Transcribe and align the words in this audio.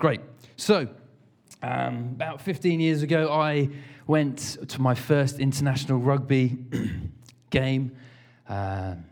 Great. 0.00 0.22
So, 0.56 0.88
um, 1.62 2.12
about 2.14 2.40
15 2.40 2.80
years 2.80 3.02
ago, 3.02 3.30
I 3.30 3.68
went 4.06 4.56
to 4.66 4.80
my 4.80 4.94
first 4.94 5.38
international 5.38 5.98
rugby 5.98 6.56
game. 7.50 7.94
Um, 8.48 9.04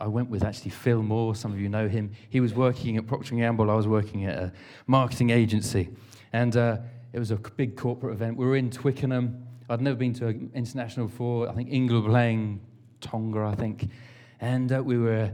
I 0.00 0.08
went 0.08 0.30
with 0.30 0.42
actually 0.42 0.72
Phil 0.72 1.00
Moore. 1.00 1.36
Some 1.36 1.52
of 1.52 1.60
you 1.60 1.68
know 1.68 1.86
him. 1.86 2.10
He 2.28 2.40
was 2.40 2.54
working 2.54 2.96
at 2.96 3.06
Procter 3.06 3.36
& 3.36 3.36
Gamble. 3.36 3.70
I 3.70 3.74
was 3.74 3.86
working 3.86 4.24
at 4.24 4.36
a 4.36 4.52
marketing 4.88 5.30
agency. 5.30 5.90
And 6.32 6.56
uh, 6.56 6.78
it 7.12 7.20
was 7.20 7.30
a 7.30 7.36
big 7.36 7.76
corporate 7.76 8.12
event. 8.12 8.36
We 8.36 8.44
were 8.44 8.56
in 8.56 8.68
Twickenham. 8.68 9.46
I'd 9.70 9.80
never 9.80 9.94
been 9.94 10.14
to 10.14 10.26
an 10.26 10.50
international 10.54 11.06
before. 11.06 11.48
I 11.48 11.52
think 11.52 11.68
England 11.70 12.02
were 12.02 12.10
playing 12.10 12.60
Tonga, 13.00 13.44
I 13.44 13.54
think. 13.54 13.90
And 14.40 14.72
uh, 14.72 14.82
we 14.82 14.98
were 14.98 15.30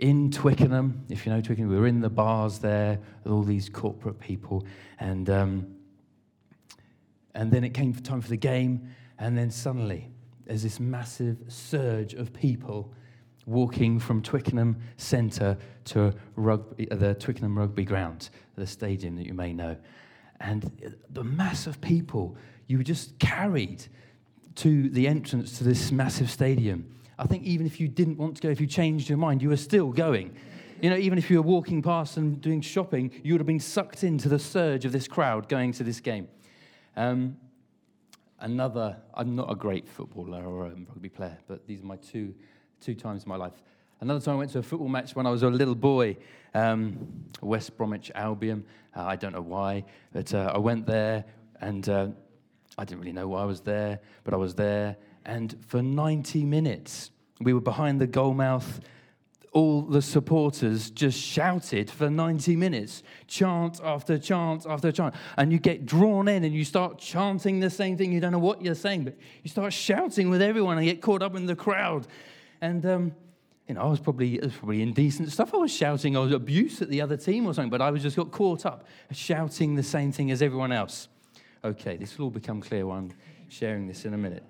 in 0.00 0.30
Twickenham. 0.30 1.04
If 1.10 1.24
you 1.24 1.32
know 1.32 1.40
Twickenham, 1.40 1.70
we 1.70 1.78
were 1.78 1.86
in 1.86 2.00
the 2.00 2.10
bars 2.10 2.58
there 2.58 2.98
with 3.22 3.32
all 3.32 3.42
these 3.42 3.68
corporate 3.68 4.18
people. 4.18 4.64
And, 4.98 5.28
um, 5.28 5.76
and 7.34 7.52
then 7.52 7.64
it 7.64 7.74
came 7.74 7.92
time 7.92 8.22
for 8.22 8.30
the 8.30 8.36
game. 8.36 8.88
And 9.18 9.36
then 9.36 9.50
suddenly, 9.50 10.08
there's 10.46 10.62
this 10.62 10.80
massive 10.80 11.36
surge 11.48 12.14
of 12.14 12.32
people 12.32 12.92
walking 13.46 13.98
from 13.98 14.22
Twickenham 14.22 14.80
Centre 14.96 15.58
to 15.84 16.14
rugby, 16.34 16.90
uh, 16.90 16.96
the 16.96 17.14
Twickenham 17.14 17.58
Rugby 17.58 17.84
Ground, 17.84 18.30
the 18.56 18.66
stadium 18.66 19.16
that 19.16 19.26
you 19.26 19.34
may 19.34 19.52
know. 19.52 19.76
And 20.40 20.96
the 21.10 21.24
mass 21.24 21.66
of 21.66 21.78
people, 21.82 22.36
you 22.68 22.78
were 22.78 22.84
just 22.84 23.18
carried 23.18 23.84
to 24.56 24.88
the 24.88 25.06
entrance 25.06 25.58
to 25.58 25.64
this 25.64 25.92
massive 25.92 26.30
stadium. 26.30 26.86
I 27.20 27.26
think 27.26 27.44
even 27.44 27.66
if 27.66 27.78
you 27.78 27.86
didn't 27.86 28.16
want 28.16 28.36
to 28.36 28.42
go, 28.42 28.48
if 28.48 28.62
you 28.62 28.66
changed 28.66 29.10
your 29.10 29.18
mind, 29.18 29.42
you 29.42 29.50
were 29.50 29.58
still 29.58 29.92
going. 29.92 30.34
You 30.80 30.88
know, 30.88 30.96
even 30.96 31.18
if 31.18 31.30
you 31.30 31.36
were 31.36 31.46
walking 31.46 31.82
past 31.82 32.16
and 32.16 32.40
doing 32.40 32.62
shopping, 32.62 33.10
you 33.22 33.34
would 33.34 33.40
have 33.40 33.46
been 33.46 33.60
sucked 33.60 34.02
into 34.04 34.30
the 34.30 34.38
surge 34.38 34.86
of 34.86 34.92
this 34.92 35.06
crowd 35.06 35.46
going 35.46 35.72
to 35.72 35.84
this 35.84 36.00
game. 36.00 36.28
Um, 36.96 37.36
another, 38.40 38.96
I'm 39.12 39.36
not 39.36 39.52
a 39.52 39.54
great 39.54 39.86
footballer 39.86 40.42
or 40.42 40.64
a 40.64 40.70
rugby 40.70 41.10
player, 41.10 41.36
but 41.46 41.66
these 41.66 41.82
are 41.82 41.86
my 41.86 41.96
two 41.96 42.34
two 42.80 42.94
times 42.94 43.24
in 43.24 43.28
my 43.28 43.36
life. 43.36 43.60
Another 44.00 44.20
time 44.20 44.36
I 44.36 44.38
went 44.38 44.52
to 44.52 44.60
a 44.60 44.62
football 44.62 44.88
match 44.88 45.14
when 45.14 45.26
I 45.26 45.30
was 45.30 45.42
a 45.42 45.50
little 45.50 45.74
boy, 45.74 46.16
um, 46.54 47.06
West 47.42 47.76
Bromwich 47.76 48.10
Albion. 48.14 48.64
Uh, 48.96 49.02
I 49.02 49.16
don't 49.16 49.34
know 49.34 49.42
why, 49.42 49.84
but 50.14 50.32
uh, 50.32 50.52
I 50.54 50.58
went 50.58 50.86
there 50.86 51.26
and 51.60 51.86
uh, 51.86 52.08
I 52.78 52.84
didn't 52.86 53.00
really 53.00 53.12
know 53.12 53.28
why 53.28 53.42
I 53.42 53.44
was 53.44 53.60
there, 53.60 54.00
but 54.24 54.32
I 54.32 54.38
was 54.38 54.54
there. 54.54 54.96
And 55.24 55.56
for 55.66 55.82
90 55.82 56.44
minutes, 56.44 57.10
we 57.40 57.52
were 57.52 57.60
behind 57.60 58.00
the 58.00 58.06
goal 58.06 58.34
mouth. 58.34 58.80
All 59.52 59.82
the 59.82 60.00
supporters 60.00 60.90
just 60.90 61.18
shouted 61.18 61.90
for 61.90 62.08
90 62.08 62.54
minutes, 62.54 63.02
chant 63.26 63.80
after 63.82 64.16
chant 64.16 64.64
after 64.68 64.92
chant. 64.92 65.14
And 65.36 65.50
you 65.50 65.58
get 65.58 65.86
drawn 65.86 66.28
in 66.28 66.44
and 66.44 66.54
you 66.54 66.64
start 66.64 66.98
chanting 66.98 67.58
the 67.58 67.70
same 67.70 67.96
thing. 67.96 68.12
You 68.12 68.20
don't 68.20 68.32
know 68.32 68.38
what 68.38 68.62
you're 68.62 68.76
saying, 68.76 69.04
but 69.04 69.16
you 69.42 69.50
start 69.50 69.72
shouting 69.72 70.30
with 70.30 70.40
everyone 70.40 70.78
and 70.78 70.86
get 70.86 71.02
caught 71.02 71.22
up 71.22 71.34
in 71.34 71.46
the 71.46 71.56
crowd. 71.56 72.06
And, 72.60 72.86
um, 72.86 73.12
you 73.66 73.74
know, 73.74 73.82
I 73.82 73.86
was 73.86 73.98
probably, 73.98 74.36
it 74.36 74.44
was 74.44 74.54
probably 74.54 74.82
indecent 74.82 75.32
stuff. 75.32 75.52
I 75.52 75.56
was 75.56 75.72
shouting, 75.72 76.16
I 76.16 76.20
was 76.20 76.32
abuse 76.32 76.80
at 76.80 76.88
the 76.88 77.00
other 77.00 77.16
team 77.16 77.46
or 77.46 77.54
something, 77.54 77.70
but 77.70 77.82
I 77.82 77.90
was 77.90 78.02
just 78.02 78.16
got 78.16 78.30
caught 78.30 78.66
up 78.66 78.86
shouting 79.10 79.74
the 79.74 79.82
same 79.82 80.12
thing 80.12 80.30
as 80.30 80.42
everyone 80.42 80.70
else. 80.70 81.08
Okay, 81.64 81.96
this 81.96 82.16
will 82.16 82.26
all 82.26 82.30
become 82.30 82.60
clear 82.60 82.86
while 82.86 82.98
I'm 82.98 83.12
sharing 83.48 83.86
this 83.88 84.04
in 84.04 84.14
a 84.14 84.18
minute. 84.18 84.44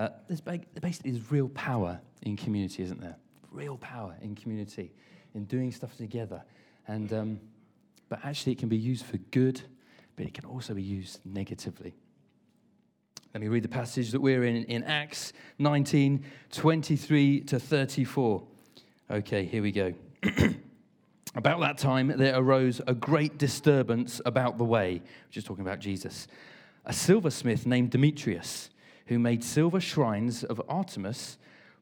Uh, 0.00 0.08
there's 0.28 0.40
basically 0.40 1.10
there's 1.10 1.30
real 1.30 1.50
power 1.50 2.00
in 2.22 2.34
community, 2.34 2.82
isn't 2.82 3.02
there? 3.02 3.16
Real 3.50 3.76
power 3.76 4.16
in 4.22 4.34
community, 4.34 4.94
in 5.34 5.44
doing 5.44 5.70
stuff 5.70 5.94
together. 5.98 6.42
And, 6.88 7.12
um, 7.12 7.40
but 8.08 8.18
actually, 8.24 8.52
it 8.52 8.58
can 8.58 8.70
be 8.70 8.78
used 8.78 9.04
for 9.04 9.18
good, 9.30 9.60
but 10.16 10.24
it 10.24 10.32
can 10.32 10.46
also 10.46 10.72
be 10.72 10.82
used 10.82 11.20
negatively. 11.26 11.92
Let 13.34 13.42
me 13.42 13.48
read 13.48 13.62
the 13.62 13.68
passage 13.68 14.10
that 14.12 14.22
we're 14.22 14.44
in 14.44 14.64
in 14.64 14.84
Acts 14.84 15.34
19 15.58 16.24
23 16.50 17.40
to 17.40 17.60
34. 17.60 18.42
Okay, 19.10 19.44
here 19.44 19.62
we 19.62 19.70
go. 19.70 19.92
about 21.34 21.60
that 21.60 21.76
time, 21.76 22.08
there 22.16 22.38
arose 22.38 22.80
a 22.86 22.94
great 22.94 23.36
disturbance 23.36 24.22
about 24.24 24.56
the 24.56 24.64
way, 24.64 25.02
just 25.30 25.46
talking 25.46 25.66
about 25.66 25.78
Jesus. 25.78 26.26
A 26.86 26.92
silversmith 26.94 27.66
named 27.66 27.90
Demetrius, 27.90 28.70
who 29.06 29.18
made 29.18 29.42
silver 29.42 29.80
shrines 29.80 30.44
of 30.44 30.60
Artemis, 30.68 31.38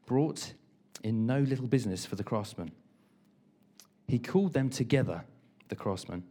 brought 0.06 0.54
in 1.02 1.26
no 1.26 1.40
little 1.40 1.66
business 1.66 2.06
for 2.06 2.16
the 2.16 2.24
craftsmen. 2.24 2.72
He 4.06 4.18
called 4.18 4.54
them 4.54 4.70
together, 4.70 5.24
the 5.68 5.76
craftsmen, 5.76 6.24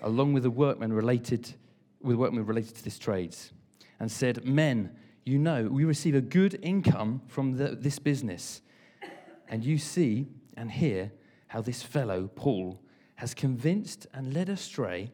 along 0.00 0.32
with 0.32 0.44
the 0.44 0.50
workmen 0.50 0.92
related, 0.92 1.54
with 2.00 2.16
workmen 2.16 2.46
related 2.46 2.76
to 2.76 2.84
this 2.84 2.98
trades 2.98 3.52
and 3.98 4.10
said, 4.10 4.44
Men, 4.44 4.94
you 5.24 5.38
know, 5.38 5.64
we 5.64 5.84
receive 5.84 6.14
a 6.14 6.20
good 6.20 6.58
income 6.62 7.22
from 7.26 7.56
the, 7.56 7.70
this 7.70 7.98
business. 7.98 8.62
And 9.48 9.64
you 9.64 9.78
see 9.78 10.26
and 10.56 10.70
hear 10.70 11.12
how 11.48 11.62
this 11.62 11.82
fellow, 11.82 12.30
Paul, 12.34 12.80
has 13.16 13.34
convinced 13.34 14.06
and 14.12 14.32
led 14.34 14.48
astray 14.48 15.10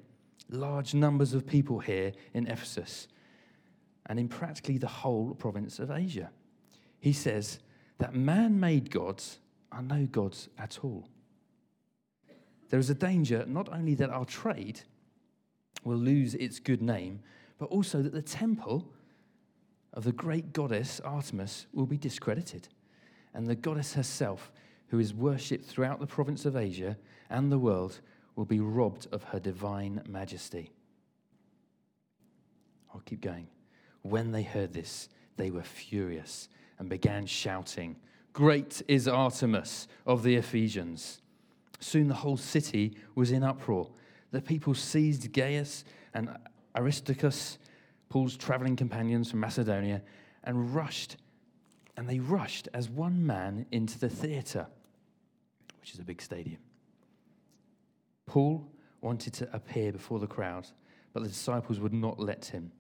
large 0.51 0.93
numbers 0.93 1.33
of 1.33 1.47
people 1.47 1.79
here 1.79 2.13
in 2.35 2.47
Ephesus 2.47 3.09
and 4.07 4.19
in 4.19 4.29
practically 4.29 4.79
the 4.79 4.87
whole 4.87 5.35
province 5.35 5.79
of 5.79 5.91
Asia. 5.91 6.31
He 7.01 7.13
says 7.13 7.59
that 7.99 8.15
man 8.15 8.59
made 8.59 8.91
gods 8.91 9.39
are 9.71 9.83
no 9.83 10.07
gods 10.07 10.49
at 10.59 10.81
all. 10.83 11.09
There 12.71 12.81
is 12.81 12.91
a 12.91 12.95
danger 12.95 13.45
not 13.47 13.69
only 13.73 13.95
that 13.97 14.11
our 14.11 14.25
trade 14.25 14.83
will 15.85 15.97
lose 15.97 16.35
its 16.35 16.59
good 16.59 16.83
name, 16.83 17.21
but 17.59 17.67
also 17.67 18.03
that 18.03 18.13
the 18.13 18.23
temple 18.23 18.89
of 19.93 20.05
the 20.05 20.13
great 20.13 20.53
goddess 20.53 21.01
Artemis 21.01 21.67
will 21.73 21.87
be 21.87 21.99
discredited, 21.99 22.69
and 23.35 23.47
the 23.47 23.55
goddess 23.55 23.95
herself, 23.95 24.51
who 24.89 24.99
is 24.99 25.13
worshipped 25.15 25.67
throughout 25.67 26.01
the 26.01 26.07
province 26.07 26.45
of 26.45 26.57
Asia 26.57 26.97
and 27.31 27.53
the 27.53 27.59
world, 27.59 28.01
will 28.37 28.45
be 28.45 28.61
robbed 28.61 29.07
of 29.13 29.23
her 29.25 29.39
divine 29.39 30.03
majesty. 30.09 30.71
I'll 32.95 33.03
keep 33.05 33.21
going. 33.21 33.49
When 34.03 34.33
they 34.33 34.43
heard 34.43 34.73
this, 34.73 35.09
they 35.37 35.51
were 35.51 35.63
furious 35.63 36.49
and 36.79 36.89
began 36.89 37.27
shouting, 37.27 37.97
Great 38.33 38.83
is 38.89 39.07
Artemis 39.07 39.89
of 40.07 40.23
the 40.23 40.37
Ephesians. 40.37 41.21
Soon 41.81 42.09
the 42.09 42.15
whole 42.15 42.37
city 42.37 42.97
was 43.15 43.31
in 43.31 43.43
uproar. 43.43 43.91
The 44.31 44.41
people 44.41 44.75
seized 44.75 45.33
Gaius 45.33 45.85
and 46.15 46.31
Aristarchus, 46.77 47.59
Paul's 48.09 48.37
traveling 48.37 48.77
companions 48.77 49.31
from 49.31 49.41
Macedonia, 49.41 50.03
and 50.45 50.75
rushed, 50.75 51.17
and 51.97 52.09
they 52.09 52.19
rushed 52.19 52.69
as 52.73 52.89
one 52.89 53.25
man 53.27 53.67
into 53.71 53.99
the 53.99 54.09
theater, 54.09 54.67
which 55.81 55.93
is 55.93 56.01
a 56.01 56.05
big 56.05 56.23
stadium. 56.23 56.59
Paul 58.27 58.67
wanted 59.01 59.35
to 59.35 59.55
appear 59.55 59.93
before 59.93 60.19
the 60.19 60.27
crowd, 60.27 60.67
but 61.13 61.23
the 61.23 61.29
disciples 61.29 61.81
would 61.81 61.93
not 61.93 62.19
let 62.19 62.47
him. 62.47 62.73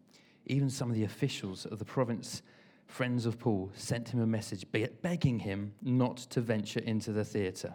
Even 0.46 0.70
some 0.70 0.90
of 0.90 0.96
the 0.96 1.04
officials 1.04 1.66
of 1.66 1.78
the 1.78 1.84
province, 1.84 2.42
friends 2.86 3.26
of 3.26 3.38
Paul, 3.38 3.70
sent 3.74 4.08
him 4.08 4.20
a 4.20 4.26
message 4.26 4.66
begging 4.70 5.40
him 5.40 5.74
not 5.82 6.16
to 6.16 6.40
venture 6.40 6.80
into 6.80 7.12
the 7.12 7.24
theater. 7.24 7.74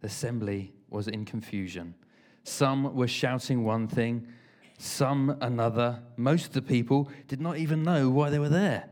The 0.00 0.06
assembly 0.06 0.72
was 0.88 1.08
in 1.08 1.24
confusion 1.24 1.94
some 2.48 2.94
were 2.94 3.08
shouting 3.08 3.62
one 3.62 3.86
thing, 3.86 4.26
some 4.78 5.36
another. 5.40 6.02
Most 6.16 6.46
of 6.46 6.52
the 6.52 6.62
people 6.62 7.10
did 7.26 7.40
not 7.40 7.58
even 7.58 7.82
know 7.82 8.08
why 8.08 8.30
they 8.30 8.38
were 8.38 8.48
there. 8.48 8.88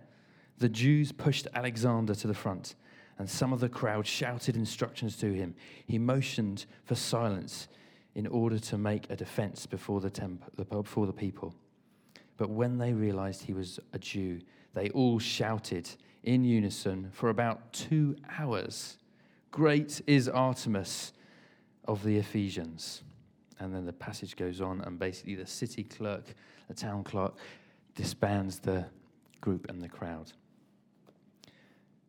The 0.59 0.69
Jews 0.69 1.13
pushed 1.13 1.47
Alexander 1.55 2.15
to 2.15 2.27
the 2.27 2.35
front, 2.35 2.75
and 3.19 3.29
some 3.29 3.53
of 3.53 3.61
the 3.61 3.69
crowd 3.69 4.07
shouted 4.07 4.57
instructions 4.57 5.17
to 5.19 5.33
him. 5.33 5.55
He 5.87 5.99
motioned 5.99 6.67
for 6.85 6.95
silence 6.95 7.69
in 8.15 8.27
order 8.27 8.59
to 8.59 8.79
make 8.79 9.11
a 9.11 9.17
defense 9.17 9.67
before 9.67 10.01
the, 10.01 10.11
temp- 10.11 10.69
before 10.69 11.07
the 11.07 11.13
people. 11.13 11.55
But 12.37 12.51
when 12.51 12.79
they 12.79 12.93
realized 12.93 13.43
he 13.43 13.55
was 13.55 13.81
a 13.93 13.99
Jew, 13.99 14.41
they 14.75 14.91
all 14.91 15.19
shouted 15.19 15.89
in 16.23 16.45
unison 16.45 17.11
for 17.13 17.31
about 17.31 17.73
two 17.73 18.17
hours 18.39 18.99
Great 19.57 20.03
is 20.07 20.29
Artemis 20.29 21.15
of 21.87 22.03
the 22.05 22.19
Ephesians. 22.19 23.03
And 23.59 23.75
then 23.75 23.87
the 23.87 23.93
passage 23.95 24.37
goes 24.37 24.61
on, 24.61 24.83
and 24.83 24.99
basically 24.99 25.35
the 25.35 25.47
city 25.47 25.83
clerk, 25.83 26.35
the 26.69 26.75
town 26.75 27.05
clerk, 27.05 27.39
disbands 27.95 28.59
the 28.59 28.85
group 29.41 29.71
and 29.71 29.81
the 29.81 29.89
crowd. 29.89 30.31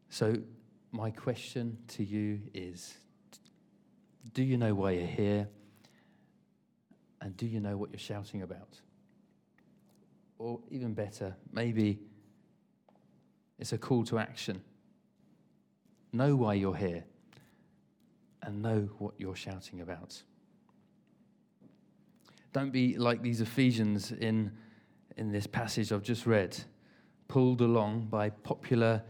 So, 0.09 0.35
my 0.91 1.09
question 1.09 1.77
to 1.89 2.03
you 2.03 2.41
is 2.53 2.97
Do 4.33 4.43
you 4.43 4.57
know 4.57 4.75
why 4.75 4.91
you're 4.91 5.07
here? 5.07 5.47
And 7.21 7.37
do 7.37 7.45
you 7.45 7.61
know 7.61 7.77
what 7.77 7.91
you're 7.91 7.99
shouting 7.99 8.41
about? 8.41 8.81
Or 10.39 10.59
even 10.69 10.93
better, 10.93 11.35
maybe 11.51 11.99
it's 13.59 13.73
a 13.73 13.77
call 13.77 14.03
to 14.05 14.19
action. 14.19 14.61
Know 16.13 16.35
why 16.35 16.53
you're 16.53 16.75
here 16.75 17.03
and 18.43 18.61
know 18.61 18.89
what 18.99 19.13
you're 19.17 19.35
shouting 19.35 19.81
about. 19.81 20.21
Don't 22.53 22.71
be 22.71 22.97
like 22.97 23.21
these 23.21 23.41
Ephesians 23.41 24.11
in, 24.11 24.51
in 25.17 25.31
this 25.31 25.47
passage 25.47 25.91
I've 25.91 26.03
just 26.03 26.25
read, 26.25 26.57
pulled 27.27 27.61
along 27.61 28.07
by 28.09 28.29
popular 28.29 29.03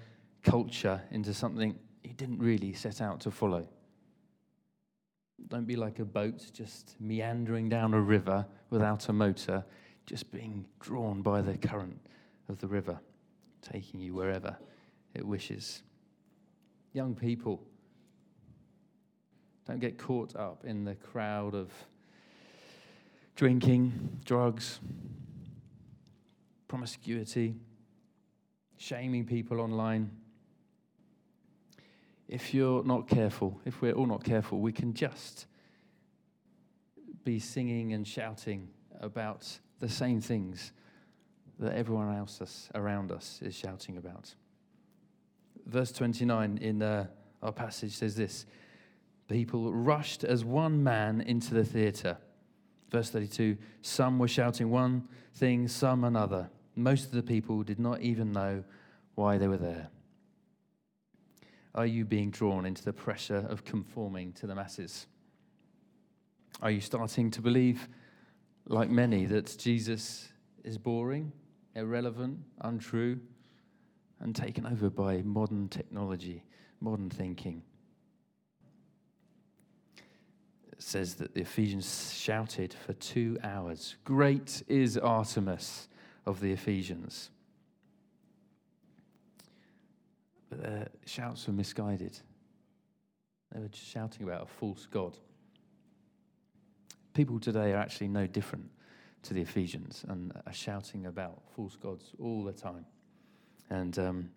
culture 0.44 1.02
into 1.12 1.34
something 1.34 1.78
you 2.04 2.14
didn't 2.14 2.40
really 2.40 2.74
set 2.74 3.02
out 3.02 3.20
to 3.22 3.32
follow. 3.32 3.68
Don't 5.50 5.66
be 5.66 5.76
like 5.76 6.00
a 6.00 6.06
boat 6.06 6.46
just 6.52 6.96
meandering 7.00 7.70
down 7.70 7.94
a 7.94 8.02
river 8.02 8.46
without 8.70 9.08
a 9.08 9.14
motor, 9.14 9.64
just 10.08 10.32
being 10.32 10.66
drawn 10.80 11.22
by 11.22 11.42
the 11.42 11.58
current 11.58 12.00
of 12.50 12.58
the 12.60 12.68
river, 12.68 12.98
taking 13.62 14.00
you 14.00 14.16
wherever 14.16 14.58
it 15.14 15.24
wishes. 15.24 15.84
Young 16.94 17.14
people, 17.14 17.62
don't 19.68 19.80
get 19.80 19.98
caught 19.98 20.36
up 20.36 20.64
in 20.64 20.86
the 20.86 20.96
crowd 20.96 21.54
of 21.54 21.70
drinking, 23.36 24.22
drugs, 24.24 24.80
promiscuity, 26.70 27.56
shaming 28.78 29.26
people 29.26 29.60
online. 29.60 30.10
If 32.30 32.54
you're 32.54 32.84
not 32.84 33.10
careful, 33.10 33.60
if 33.66 33.82
we're 33.82 33.94
all 33.94 34.06
not 34.06 34.24
careful, 34.24 34.60
we 34.60 34.72
can 34.72 34.94
just 34.94 35.48
be 37.26 37.40
singing 37.40 37.92
and 37.92 38.08
shouting 38.08 38.70
about 39.02 39.60
the 39.80 39.90
same 39.90 40.22
things 40.22 40.72
that 41.60 41.74
everyone 41.74 42.16
else 42.16 42.70
around 42.76 43.12
us 43.12 43.40
is 43.42 43.56
shouting 43.56 43.98
about. 43.98 44.34
Verse 45.66 45.92
29 45.92 46.60
in 46.62 46.82
uh, 46.82 47.08
our 47.42 47.52
passage 47.52 47.94
says 47.94 48.16
this 48.16 48.46
People 49.28 49.74
rushed 49.74 50.24
as 50.24 50.46
one 50.46 50.84
man 50.84 51.22
into 51.22 51.54
the 51.54 51.66
theatre. 51.66 52.18
Verse 52.90 53.10
32 53.10 53.58
Some 53.82 54.20
were 54.20 54.28
shouting 54.28 54.70
one 54.70 55.08
thing, 55.34 55.68
some 55.68 56.04
another. 56.04 56.50
Most 56.76 57.06
of 57.06 57.12
the 57.12 57.24
people 57.24 57.64
did 57.64 57.80
not 57.80 58.02
even 58.02 58.32
know 58.32 58.64
why 59.16 59.38
they 59.38 59.48
were 59.48 59.58
there. 59.58 59.90
Are 61.76 61.86
you 61.86 62.06
being 62.06 62.32
drawn 62.32 62.66
into 62.66 62.84
the 62.84 62.94
pressure 62.94 63.46
of 63.50 63.66
conforming 63.66 64.34
to 64.34 64.48
the 64.48 64.56
masses? 64.56 65.08
Are 66.62 66.72
you 66.72 66.82
starting 66.82 67.30
to 67.32 67.42
believe, 67.42 67.88
like 68.70 68.90
many, 68.90 69.26
that 69.26 69.56
Jesus 69.58 70.30
is 70.64 70.78
boring, 70.78 71.32
irrelevant, 71.76 72.40
untrue, 72.62 73.20
and 74.20 74.36
taken 74.36 74.66
over 74.66 74.90
by 74.90 75.22
modern 75.22 75.70
technology, 75.70 76.44
modern 76.82 77.10
thinking? 77.10 77.64
It 80.72 80.82
says 80.82 81.16
that 81.16 81.34
the 81.34 81.42
Ephesians 81.42 82.14
shouted 82.14 82.74
for 82.74 82.94
two 82.94 83.38
hours 83.44 83.96
Great 84.04 84.62
is 84.68 84.98
Artemis 84.98 85.88
of 86.26 86.40
the 86.40 86.52
Ephesians. 86.52 87.32
But 90.50 90.62
their 90.62 90.88
shouts 91.06 91.48
were 91.48 91.54
misguided. 91.54 92.20
They 93.52 93.60
were 93.60 93.68
just 93.70 93.88
shouting 93.88 94.24
about 94.24 94.44
a 94.44 94.46
false 94.46 94.86
God. 94.86 95.18
People 97.18 97.40
today 97.40 97.72
are 97.72 97.78
actually 97.78 98.10
no 98.10 98.28
different 98.28 98.70
to 99.24 99.34
the 99.34 99.42
Ephesians 99.42 100.06
and 100.08 100.32
are 100.46 100.54
shouting 100.54 101.08
about 101.08 101.42
false 101.56 101.76
gods 101.76 102.12
all 102.20 102.44
the 102.44 102.52
time. 102.52 102.86
And 103.72 103.98
um, 103.98 104.30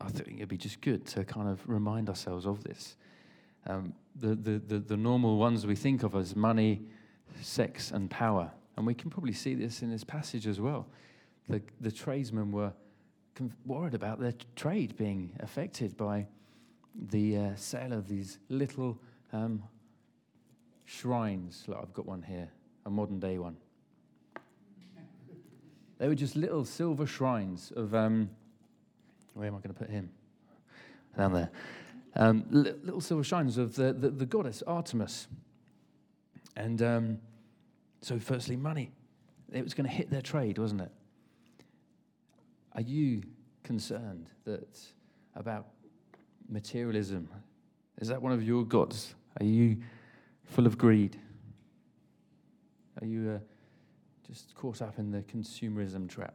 I 0.00 0.08
think 0.08 0.38
it'd 0.38 0.48
be 0.48 0.56
just 0.56 0.80
good 0.80 1.06
to 1.06 1.24
kind 1.24 1.48
of 1.48 1.60
remind 1.68 2.08
ourselves 2.08 2.46
of 2.46 2.64
this. 2.64 2.96
Um, 3.68 3.94
the, 4.16 4.34
the, 4.34 4.58
the, 4.58 4.78
the 4.80 4.96
normal 4.96 5.36
ones 5.36 5.68
we 5.68 5.76
think 5.76 6.02
of 6.02 6.16
as 6.16 6.34
money, 6.34 6.82
sex, 7.42 7.92
and 7.92 8.10
power. 8.10 8.50
And 8.76 8.84
we 8.84 8.94
can 8.94 9.08
probably 9.08 9.32
see 9.32 9.54
this 9.54 9.80
in 9.80 9.88
this 9.88 10.02
passage 10.02 10.48
as 10.48 10.60
well. 10.60 10.88
The, 11.48 11.62
the 11.80 11.92
tradesmen 11.92 12.50
were 12.50 12.72
worried 13.64 13.94
about 13.94 14.18
their 14.18 14.34
trade 14.56 14.96
being 14.96 15.30
affected 15.38 15.96
by 15.96 16.26
the 16.96 17.36
uh, 17.36 17.54
sale 17.54 17.92
of 17.92 18.08
these 18.08 18.40
little 18.48 18.98
um, 19.32 19.62
shrines. 20.88 21.64
Look, 21.66 21.78
I've 21.80 21.92
got 21.92 22.06
one 22.06 22.22
here, 22.22 22.48
a 22.86 22.90
modern 22.90 23.20
day 23.20 23.38
one. 23.38 23.56
They 25.98 26.08
were 26.08 26.14
just 26.14 26.34
little 26.34 26.64
silver 26.64 27.06
shrines 27.06 27.72
of. 27.76 27.94
Um, 27.94 28.30
where 29.34 29.46
am 29.46 29.54
I 29.54 29.58
going 29.58 29.74
to 29.74 29.78
put 29.78 29.90
him? 29.90 30.10
Down 31.16 31.32
there. 31.32 31.50
Um, 32.16 32.44
little 32.50 33.00
silver 33.00 33.22
shrines 33.22 33.56
of 33.56 33.76
the, 33.76 33.92
the, 33.92 34.10
the 34.10 34.26
goddess 34.26 34.62
Artemis. 34.66 35.28
And 36.56 36.82
um, 36.82 37.18
so, 38.00 38.18
firstly, 38.18 38.56
money. 38.56 38.90
It 39.52 39.62
was 39.62 39.74
going 39.74 39.88
to 39.88 39.94
hit 39.94 40.10
their 40.10 40.22
trade, 40.22 40.58
wasn't 40.58 40.80
it? 40.80 40.90
Are 42.72 42.80
you 42.80 43.22
concerned 43.62 44.28
that 44.44 44.78
about 45.36 45.66
materialism? 46.48 47.28
Is 48.00 48.08
that 48.08 48.20
one 48.20 48.32
of 48.32 48.42
your 48.42 48.64
gods? 48.64 49.14
Are 49.40 49.46
you 49.46 49.76
full 50.48 50.66
of 50.66 50.76
greed? 50.76 51.16
Are 53.00 53.06
you 53.06 53.30
uh, 53.36 53.38
just 54.26 54.54
caught 54.54 54.82
up 54.82 54.98
in 54.98 55.10
the 55.10 55.22
consumerism 55.22 56.08
trap? 56.08 56.34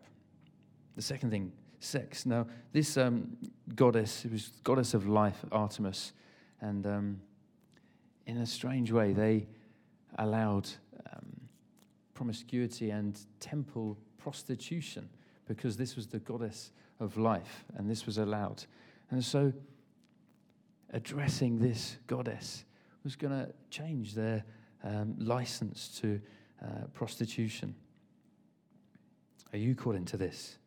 The 0.95 1.01
second 1.01 1.31
thing, 1.31 1.51
sex. 1.79 2.25
Now, 2.25 2.47
this 2.71 2.95
um, 2.97 3.35
goddess, 3.75 4.25
it 4.25 4.31
was 4.31 4.49
goddess 4.63 4.93
of 4.93 5.07
life, 5.07 5.43
Artemis, 5.51 6.13
and 6.61 6.85
um, 6.87 7.21
in 8.25 8.37
a 8.37 8.45
strange 8.45 8.91
way, 8.91 9.11
they 9.11 9.47
allowed 10.17 10.69
um, 11.11 11.41
promiscuity 12.13 12.91
and 12.91 13.19
temple 13.39 13.97
prostitution 14.17 15.09
because 15.47 15.75
this 15.75 15.95
was 15.95 16.07
the 16.07 16.19
goddess 16.19 16.71
of 16.99 17.17
life 17.17 17.65
and 17.75 17.89
this 17.89 18.05
was 18.05 18.17
allowed. 18.17 18.63
And 19.11 19.23
so, 19.23 19.51
addressing 20.93 21.59
this 21.59 21.97
goddess 22.07 22.63
was 23.03 23.15
going 23.15 23.33
to 23.33 23.51
change 23.69 24.13
their 24.13 24.43
um, 24.83 25.15
license 25.17 25.99
to 26.01 26.19
uh, 26.63 26.85
prostitution. 26.93 27.75
Are 29.51 29.57
you 29.57 29.75
caught 29.75 29.95
into 29.95 30.17
this? 30.17 30.57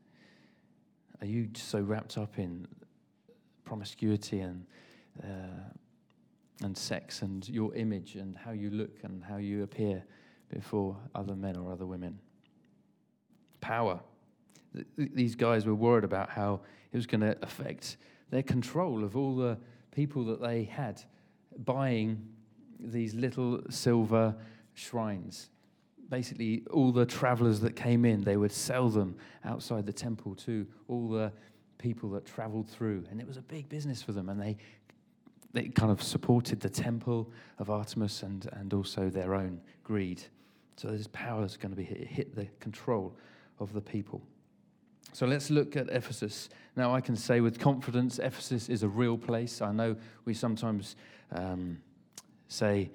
Are 1.20 1.26
you 1.26 1.48
so 1.54 1.80
wrapped 1.80 2.18
up 2.18 2.38
in 2.38 2.66
promiscuity 3.64 4.40
and 4.40 4.64
uh, 5.22 5.72
and 6.62 6.76
sex 6.76 7.22
and 7.22 7.48
your 7.48 7.74
image 7.74 8.16
and 8.16 8.36
how 8.36 8.52
you 8.52 8.70
look 8.70 9.02
and 9.02 9.22
how 9.22 9.36
you 9.36 9.62
appear 9.62 10.02
before 10.52 10.96
other 11.14 11.34
men 11.34 11.56
or 11.56 11.72
other 11.72 11.86
women? 11.86 12.18
Power. 13.60 14.00
These 14.96 15.34
guys 15.34 15.66
were 15.66 15.74
worried 15.74 16.04
about 16.04 16.30
how 16.30 16.60
it 16.92 16.96
was 16.96 17.06
going 17.06 17.22
to 17.22 17.36
affect 17.42 17.96
their 18.30 18.42
control 18.42 19.04
of 19.04 19.16
all 19.16 19.36
the 19.36 19.58
people 19.90 20.24
that 20.26 20.40
they 20.40 20.64
had 20.64 21.02
buying 21.64 22.28
these 22.78 23.14
little 23.14 23.62
silver 23.70 24.34
shrines 24.74 25.48
basically 26.08 26.62
all 26.70 26.92
the 26.92 27.06
travelers 27.06 27.60
that 27.60 27.76
came 27.76 28.04
in, 28.04 28.22
they 28.22 28.36
would 28.36 28.52
sell 28.52 28.88
them 28.88 29.16
outside 29.44 29.86
the 29.86 29.92
temple 29.92 30.34
to 30.34 30.66
all 30.88 31.08
the 31.08 31.32
people 31.78 32.10
that 32.10 32.24
traveled 32.24 32.68
through. 32.68 33.04
And 33.10 33.20
it 33.20 33.26
was 33.26 33.36
a 33.36 33.42
big 33.42 33.68
business 33.68 34.02
for 34.02 34.12
them. 34.12 34.28
And 34.28 34.40
they, 34.40 34.56
they 35.52 35.68
kind 35.68 35.90
of 35.90 36.02
supported 36.02 36.60
the 36.60 36.70
temple 36.70 37.30
of 37.58 37.70
Artemis 37.70 38.22
and, 38.22 38.48
and 38.52 38.72
also 38.72 39.10
their 39.10 39.34
own 39.34 39.60
greed. 39.84 40.22
So 40.76 40.88
this 40.88 41.08
power 41.12 41.44
is 41.44 41.56
going 41.56 41.70
to 41.70 41.76
be 41.76 41.84
hit, 41.84 42.06
hit 42.06 42.34
the 42.34 42.46
control 42.60 43.16
of 43.58 43.72
the 43.72 43.80
people. 43.80 44.22
So 45.12 45.26
let's 45.26 45.50
look 45.50 45.76
at 45.76 45.88
Ephesus. 45.88 46.48
Now, 46.76 46.94
I 46.94 47.00
can 47.00 47.16
say 47.16 47.40
with 47.40 47.58
confidence, 47.58 48.18
Ephesus 48.18 48.68
is 48.68 48.82
a 48.82 48.88
real 48.88 49.16
place. 49.16 49.62
I 49.62 49.72
know 49.72 49.96
we 50.24 50.34
sometimes 50.34 50.96
um, 51.32 51.78
say, 52.48 52.90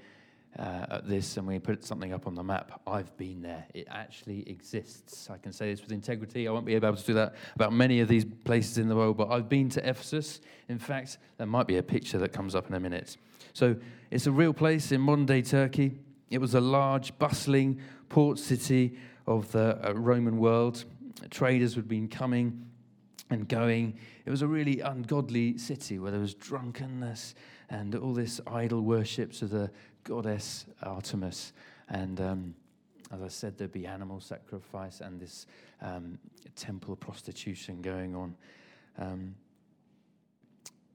uh, 0.60 1.00
this 1.04 1.38
and 1.38 1.48
we 1.48 1.60
put 1.60 1.84
something 1.84 2.14
up 2.14 2.28
on 2.28 2.36
the 2.36 2.44
map, 2.44 2.82
I've 2.86 3.16
been 3.18 3.42
there. 3.42 3.66
It 3.74 3.88
actually 3.90 4.48
exists. 4.50 5.30
I 5.30 5.38
can 5.38 5.54
say 5.54 5.72
this 5.72 5.82
with 5.82 5.92
integrity. 5.92 6.48
I 6.48 6.52
won't 6.52 6.66
be 6.66 6.76
able 6.76 6.96
to 6.96 7.06
do 7.06 7.14
that 7.14 7.36
about 7.56 7.74
many 7.74 8.02
of 8.02 8.08
these 8.08 8.26
places 8.26 8.78
in 8.78 8.90
the 8.90 8.96
world, 8.96 9.18
but 9.18 9.30
I've 9.30 9.48
been 9.48 9.70
to 9.70 9.90
Ephesus. 9.90 10.42
In 10.68 10.78
fact, 10.78 11.18
there 11.38 11.48
might 11.48 11.68
be 11.68 11.78
a 11.78 11.84
picture 11.84 12.18
that 12.18 12.34
comes 12.34 12.54
up 12.54 12.68
in 12.68 12.76
a 12.76 12.80
minute. 12.80 13.18
So 13.54 13.76
it's 14.10 14.28
a 14.28 14.32
real 14.32 14.54
place 14.54 14.92
in 14.92 15.02
modern 15.02 15.26
day 15.26 15.42
Turkey. 15.42 15.98
It 16.30 16.40
was 16.40 16.54
a 16.54 16.62
large, 16.62 17.18
bustling 17.18 17.80
port 18.10 18.38
city 18.38 18.98
of 19.28 19.52
the 19.52 19.80
uh, 19.88 19.94
Roman 19.94 20.38
world. 20.38 20.84
Traders 21.30 21.76
had 21.76 21.88
been 21.88 22.08
coming 22.08 22.66
and 23.30 23.48
going. 23.48 23.98
It 24.26 24.30
was 24.30 24.42
a 24.42 24.48
really 24.48 24.82
ungodly 24.82 25.58
city 25.58 26.00
where 26.00 26.12
there 26.12 26.20
was 26.20 26.34
drunkenness 26.34 27.36
and 27.70 27.96
all 27.96 28.14
this 28.14 28.42
idol 28.48 28.82
worship 28.82 29.32
to 29.34 29.46
the 29.46 29.72
goddess 30.04 30.66
Artemis. 30.84 31.54
And 31.90 32.20
um, 32.20 32.56
as 33.12 33.22
I 33.22 33.28
said, 33.28 33.58
there'd 33.58 33.72
be 33.72 33.86
animal 33.86 34.20
sacrifice 34.20 35.02
and 35.02 35.20
this 35.20 35.48
um, 35.82 36.20
temple 36.56 36.96
prostitution 36.96 37.82
going 37.82 38.16
on. 38.16 38.36
Um, 38.98 39.36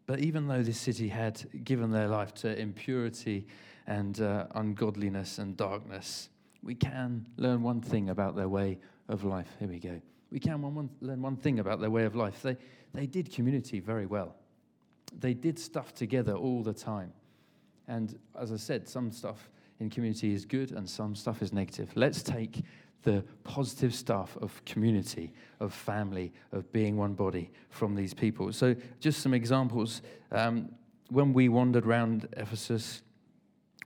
but 0.07 0.21
even 0.21 0.47
though 0.47 0.63
this 0.63 0.79
city 0.79 1.09
had 1.09 1.65
given 1.65 1.91
their 1.91 2.09
life 2.09 2.33
to 2.35 2.59
impurity 2.59 3.47
and 3.87 4.21
uh, 4.21 4.47
ungodliness 4.55 5.39
and 5.39 5.57
darkness, 5.57 6.29
we 6.63 6.75
can 6.75 7.27
learn 7.37 7.63
one 7.63 7.81
thing 7.81 8.11
about 8.11 8.37
their 8.37 8.49
way 8.49 8.79
of 9.09 9.25
life. 9.25 9.49
Here 9.59 9.69
we 9.69 9.79
go. 9.79 10.01
We 10.31 10.41
can 10.41 10.63
one, 10.63 10.75
one, 10.75 10.91
learn 11.01 11.23
one 11.23 11.37
thing 11.37 11.59
about 11.59 11.81
their 11.81 11.91
way 11.91 12.05
of 12.05 12.15
life. 12.17 12.43
They, 12.43 12.57
they 12.93 13.07
did 13.07 13.33
community 13.33 13.81
very 13.81 14.07
well, 14.07 14.37
they 15.19 15.35
did 15.35 15.59
stuff 15.59 15.95
together 15.95 16.35
all 16.35 16.63
the 16.63 16.75
time. 16.75 17.13
And 17.89 18.19
as 18.39 18.53
I 18.53 18.57
said, 18.57 18.89
some 18.89 19.13
stuff 19.13 19.49
in 19.79 19.91
community 19.91 20.33
is 20.33 20.45
good 20.45 20.73
and 20.73 20.89
some 20.89 21.15
stuff 21.15 21.43
is 21.43 21.53
negative. 21.53 21.91
Let's 21.95 22.23
take 22.23 22.63
the 23.03 23.23
positive 23.45 23.95
stuff 23.95 24.37
of 24.41 24.65
community, 24.65 25.33
of 25.61 25.73
family, 25.73 26.33
of 26.51 26.71
being 26.73 26.97
one 26.97 27.15
body 27.15 27.53
from 27.71 27.95
these 27.95 28.13
people. 28.13 28.53
So, 28.53 28.75
just 28.99 29.21
some 29.21 29.33
examples. 29.33 30.03
Um, 30.33 30.71
when 31.11 31.33
we 31.33 31.49
wandered 31.49 31.87
around 31.87 32.29
Ephesus, 32.37 33.03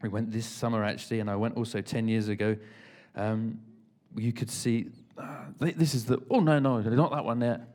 we 0.01 0.09
went 0.09 0.33
this 0.33 0.47
summer 0.47 0.83
actually, 0.83 1.21
and 1.21 1.29
I 1.29 1.37
went 1.37 1.57
also 1.59 1.83
10 1.83 2.09
years 2.09 2.29
ago. 2.29 2.57
Um, 3.15 3.61
you 4.17 4.33
could 4.33 4.51
see, 4.51 4.89
uh, 5.21 5.71
this 5.77 5.95
is 5.95 6.05
the, 6.07 6.21
oh 6.31 6.41
no, 6.41 6.59
no, 6.59 6.81
not 6.81 7.11
that 7.13 7.25
one 7.25 7.39
there. 7.39 7.67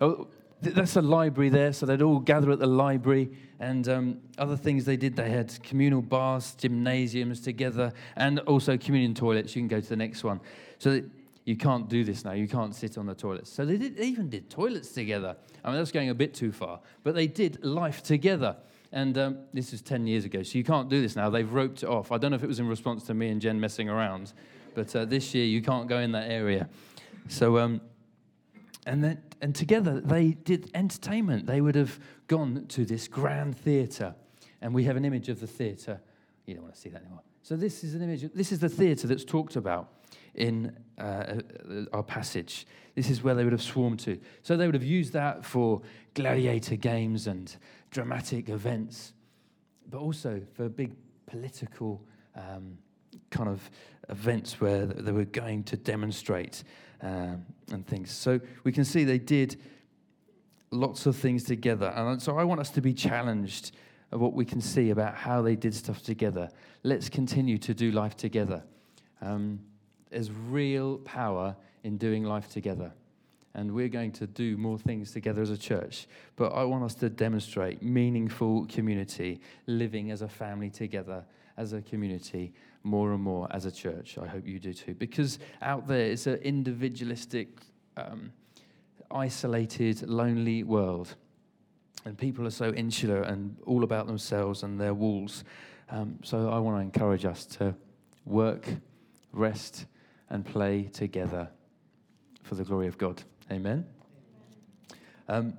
Oh, 0.00 0.28
that's 0.62 0.96
a 0.96 1.02
library 1.02 1.48
there, 1.48 1.72
so 1.72 1.86
they'd 1.86 2.02
all 2.02 2.18
gather 2.18 2.50
at 2.50 2.58
the 2.58 2.66
library. 2.66 3.30
And 3.60 3.88
um, 3.88 4.18
other 4.38 4.56
things 4.56 4.84
they 4.84 4.96
did, 4.96 5.16
they 5.16 5.30
had 5.30 5.62
communal 5.62 6.02
baths, 6.02 6.54
gymnasiums 6.54 7.40
together, 7.40 7.92
and 8.16 8.40
also 8.40 8.76
communion 8.76 9.14
toilets. 9.14 9.56
You 9.56 9.62
can 9.62 9.68
go 9.68 9.80
to 9.80 9.88
the 9.88 9.96
next 9.96 10.24
one. 10.24 10.40
So 10.78 11.02
you 11.44 11.56
can't 11.56 11.88
do 11.88 12.04
this 12.04 12.24
now. 12.24 12.32
You 12.32 12.48
can't 12.48 12.74
sit 12.74 12.98
on 12.98 13.06
the 13.06 13.14
toilets. 13.14 13.50
So 13.50 13.64
they, 13.64 13.76
did, 13.76 13.96
they 13.96 14.04
even 14.04 14.28
did 14.28 14.50
toilets 14.50 14.92
together. 14.92 15.36
I 15.64 15.68
mean, 15.68 15.78
that's 15.78 15.92
going 15.92 16.10
a 16.10 16.14
bit 16.14 16.34
too 16.34 16.52
far. 16.52 16.80
But 17.02 17.14
they 17.14 17.26
did 17.26 17.64
life 17.64 18.02
together. 18.02 18.56
And 18.92 19.16
um, 19.18 19.38
this 19.52 19.72
is 19.72 19.82
10 19.82 20.06
years 20.06 20.24
ago, 20.24 20.42
so 20.42 20.58
you 20.58 20.64
can't 20.64 20.88
do 20.88 21.00
this 21.00 21.14
now. 21.14 21.30
They've 21.30 21.50
roped 21.50 21.84
it 21.84 21.88
off. 21.88 22.10
I 22.10 22.18
don't 22.18 22.32
know 22.32 22.36
if 22.36 22.42
it 22.42 22.48
was 22.48 22.58
in 22.58 22.66
response 22.66 23.04
to 23.04 23.14
me 23.14 23.28
and 23.28 23.40
Jen 23.40 23.60
messing 23.60 23.88
around, 23.88 24.32
but 24.74 24.94
uh, 24.94 25.04
this 25.04 25.34
year 25.34 25.44
you 25.44 25.62
can't 25.62 25.88
go 25.88 25.98
in 25.98 26.12
that 26.12 26.30
area. 26.30 26.68
So, 27.28 27.58
um, 27.58 27.80
and 28.86 29.02
then, 29.04 29.22
and 29.40 29.54
together 29.54 30.00
they 30.00 30.30
did 30.30 30.70
entertainment. 30.74 31.46
They 31.46 31.60
would 31.60 31.74
have 31.74 31.98
gone 32.26 32.66
to 32.68 32.84
this 32.84 33.08
grand 33.08 33.56
theatre, 33.56 34.14
and 34.60 34.74
we 34.74 34.84
have 34.84 34.96
an 34.96 35.04
image 35.04 35.28
of 35.28 35.40
the 35.40 35.46
theatre. 35.46 36.00
You 36.46 36.54
don't 36.54 36.64
want 36.64 36.74
to 36.74 36.80
see 36.80 36.88
that 36.90 37.02
anymore. 37.02 37.22
So 37.42 37.56
this 37.56 37.84
is 37.84 37.94
an 37.94 38.02
image. 38.02 38.24
Of, 38.24 38.34
this 38.34 38.52
is 38.52 38.58
the 38.58 38.68
theatre 38.68 39.06
that's 39.06 39.24
talked 39.24 39.56
about 39.56 39.92
in 40.34 40.76
uh, 40.98 41.02
uh, 41.02 41.84
our 41.92 42.02
passage. 42.02 42.66
This 42.94 43.10
is 43.10 43.22
where 43.22 43.34
they 43.34 43.44
would 43.44 43.52
have 43.52 43.62
swarmed 43.62 44.00
to. 44.00 44.18
So 44.42 44.56
they 44.56 44.66
would 44.66 44.74
have 44.74 44.84
used 44.84 45.12
that 45.12 45.44
for 45.44 45.82
gladiator 46.14 46.76
games 46.76 47.26
and 47.26 47.54
dramatic 47.90 48.48
events, 48.48 49.12
but 49.88 49.98
also 49.98 50.42
for 50.54 50.68
big 50.68 50.94
political 51.26 52.04
um, 52.36 52.78
kind 53.30 53.48
of 53.48 53.70
events 54.08 54.60
where 54.60 54.86
they 54.86 55.12
were 55.12 55.24
going 55.24 55.62
to 55.64 55.76
demonstrate 55.76 56.64
um, 57.02 57.44
and 57.70 57.86
things. 57.86 58.10
So 58.10 58.40
we 58.64 58.72
can 58.72 58.84
see 58.84 59.04
they 59.04 59.18
did 59.18 59.60
lots 60.70 61.06
of 61.06 61.16
things 61.16 61.44
together. 61.44 61.92
And 61.94 62.20
so 62.20 62.38
I 62.38 62.44
want 62.44 62.60
us 62.60 62.70
to 62.70 62.80
be 62.80 62.92
challenged 62.92 63.72
of 64.12 64.20
what 64.20 64.32
we 64.32 64.44
can 64.44 64.60
see 64.60 64.90
about 64.90 65.14
how 65.14 65.42
they 65.42 65.56
did 65.56 65.74
stuff 65.74 66.02
together. 66.02 66.48
Let's 66.82 67.08
continue 67.08 67.58
to 67.58 67.74
do 67.74 67.92
life 67.92 68.16
together. 68.16 68.62
Um, 69.20 69.60
there's 70.10 70.30
real 70.30 70.98
power 70.98 71.56
in 71.84 71.96
doing 71.96 72.24
life 72.24 72.48
together 72.48 72.92
and 73.54 73.72
we're 73.72 73.88
going 73.88 74.12
to 74.12 74.26
do 74.26 74.56
more 74.56 74.78
things 74.78 75.12
together 75.12 75.42
as 75.42 75.50
a 75.50 75.58
church. 75.58 76.06
But 76.36 76.52
I 76.52 76.64
want 76.64 76.84
us 76.84 76.94
to 76.96 77.10
demonstrate 77.10 77.82
meaningful 77.82 78.66
community, 78.66 79.40
living 79.66 80.10
as 80.10 80.22
a 80.22 80.28
family 80.28 80.70
together, 80.70 81.24
as 81.56 81.72
a 81.72 81.82
community, 81.82 82.52
more 82.82 83.12
and 83.12 83.22
more 83.22 83.46
as 83.50 83.64
a 83.64 83.70
church. 83.70 84.18
I 84.18 84.26
hope 84.26 84.46
you 84.46 84.58
do 84.58 84.72
too. 84.72 84.94
Because 84.94 85.38
out 85.62 85.86
there, 85.86 86.06
it's 86.06 86.26
an 86.26 86.36
individualistic, 86.36 87.48
um, 87.96 88.32
isolated, 89.10 90.08
lonely 90.08 90.62
world. 90.62 91.14
And 92.04 92.16
people 92.16 92.46
are 92.46 92.50
so 92.52 92.72
insular 92.72 93.22
and 93.22 93.56
all 93.66 93.84
about 93.84 94.06
themselves 94.06 94.62
and 94.62 94.80
their 94.80 94.94
walls. 94.94 95.44
Um, 95.90 96.18
so 96.22 96.48
I 96.48 96.58
want 96.58 96.78
to 96.78 96.80
encourage 96.80 97.24
us 97.24 97.44
to 97.46 97.74
work, 98.24 98.66
rest, 99.32 99.86
and 100.30 100.44
play 100.44 100.84
together 100.84 101.48
for 102.42 102.54
the 102.54 102.64
glory 102.64 102.86
of 102.86 102.96
God. 102.96 103.22
Amen. 103.50 103.84
Um, 105.28 105.54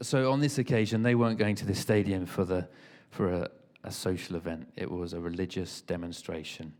so 0.00 0.32
on 0.32 0.40
this 0.40 0.58
occasion, 0.58 1.02
they 1.02 1.14
weren't 1.14 1.38
going 1.38 1.56
to 1.56 1.66
the 1.66 1.74
stadium 1.74 2.24
for 2.24 2.44
the 2.44 2.68
for 3.10 3.32
a, 3.32 3.50
a 3.84 3.90
social 3.90 4.36
event. 4.36 4.68
It 4.76 4.90
was 4.90 5.12
a 5.12 5.20
religious 5.20 5.80
demonstration. 5.80 6.72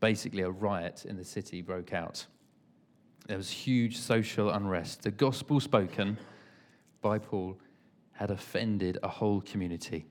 Basically, 0.00 0.42
a 0.42 0.50
riot 0.50 1.04
in 1.06 1.16
the 1.16 1.24
city 1.24 1.62
broke 1.62 1.92
out. 1.92 2.26
There 3.26 3.36
was 3.36 3.50
huge 3.50 3.98
social 3.98 4.50
unrest. 4.50 5.02
The 5.02 5.10
gospel 5.10 5.60
spoken 5.60 6.18
by 7.02 7.18
Paul 7.18 7.58
had 8.12 8.30
offended 8.30 8.98
a 9.02 9.08
whole 9.08 9.40
community. 9.40 10.06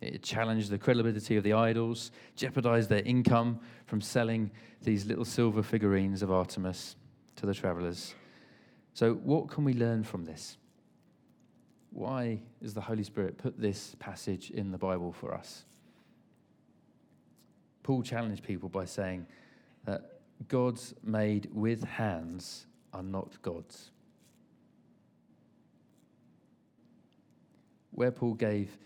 It 0.00 0.22
challenged 0.22 0.70
the 0.70 0.78
credibility 0.78 1.36
of 1.36 1.44
the 1.44 1.52
idols, 1.52 2.10
jeopardized 2.36 2.88
their 2.88 3.02
income 3.02 3.60
from 3.86 4.00
selling 4.00 4.50
these 4.82 5.04
little 5.04 5.26
silver 5.26 5.62
figurines 5.62 6.22
of 6.22 6.30
Artemis 6.30 6.96
to 7.36 7.46
the 7.46 7.52
travelers. 7.52 8.14
So, 8.94 9.14
what 9.14 9.48
can 9.48 9.64
we 9.64 9.74
learn 9.74 10.04
from 10.04 10.24
this? 10.24 10.56
Why 11.90 12.40
has 12.62 12.72
the 12.72 12.80
Holy 12.80 13.02
Spirit 13.02 13.36
put 13.36 13.60
this 13.60 13.94
passage 13.98 14.50
in 14.50 14.70
the 14.70 14.78
Bible 14.78 15.12
for 15.12 15.34
us? 15.34 15.64
Paul 17.82 18.02
challenged 18.02 18.42
people 18.42 18.68
by 18.68 18.84
saying 18.84 19.26
that 19.84 20.20
gods 20.48 20.94
made 21.02 21.48
with 21.52 21.84
hands 21.84 22.66
are 22.92 23.02
not 23.02 23.40
gods. 23.42 23.90
Where 27.92 28.10
Paul 28.10 28.34
gave, 28.34 28.76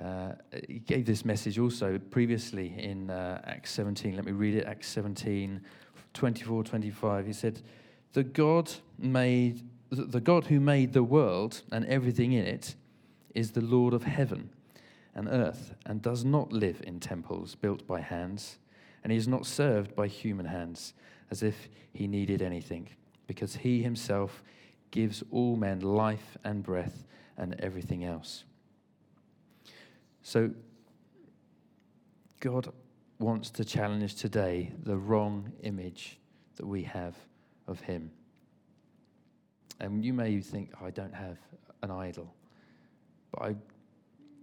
uh, 0.00 0.32
he 0.68 0.80
gave 0.80 1.06
this 1.06 1.24
message 1.24 1.58
also 1.58 1.98
previously 1.98 2.74
in 2.78 3.10
uh, 3.10 3.40
Acts 3.44 3.70
17. 3.72 4.16
Let 4.16 4.24
me 4.24 4.32
read 4.32 4.54
it 4.54 4.66
Acts 4.66 4.88
17, 4.88 5.60
24, 6.14 6.64
25. 6.64 7.26
He 7.26 7.32
said, 7.32 7.62
the 8.12 8.24
God 8.24 8.72
made 8.98 9.62
the 9.90 10.20
God 10.20 10.46
who 10.46 10.58
made 10.58 10.92
the 10.92 11.02
world 11.04 11.62
and 11.70 11.84
everything 11.86 12.32
in 12.32 12.44
it 12.44 12.74
is 13.34 13.52
the 13.52 13.60
Lord 13.60 13.94
of 13.94 14.02
heaven 14.02 14.50
and 15.16 15.26
earth 15.28 15.74
and 15.84 16.00
does 16.00 16.24
not 16.24 16.52
live 16.52 16.80
in 16.86 17.00
temples 17.00 17.56
built 17.56 17.84
by 17.88 18.00
hands 18.00 18.58
and 19.02 19.10
he 19.10 19.18
is 19.18 19.26
not 19.26 19.44
served 19.44 19.96
by 19.96 20.06
human 20.06 20.46
hands 20.46 20.94
as 21.32 21.42
if 21.42 21.68
he 21.92 22.06
needed 22.06 22.40
anything 22.40 22.88
because 23.26 23.56
he 23.56 23.82
himself 23.82 24.44
gives 24.92 25.24
all 25.32 25.56
men 25.56 25.80
life 25.80 26.36
and 26.44 26.62
breath 26.62 27.04
and 27.36 27.54
everything 27.58 28.04
else. 28.04 28.44
So 30.22 30.50
God 32.40 32.72
wants 33.18 33.50
to 33.50 33.64
challenge 33.64 34.14
today 34.14 34.72
the 34.82 34.96
wrong 34.96 35.52
image 35.62 36.18
that 36.56 36.66
we 36.66 36.82
have 36.82 37.14
of 37.66 37.80
Him. 37.80 38.10
And 39.80 40.04
you 40.04 40.12
may 40.12 40.40
think, 40.40 40.70
oh, 40.80 40.86
I 40.86 40.90
don't 40.90 41.14
have 41.14 41.38
an 41.82 41.90
idol. 41.90 42.32
But 43.30 43.42
I 43.42 43.56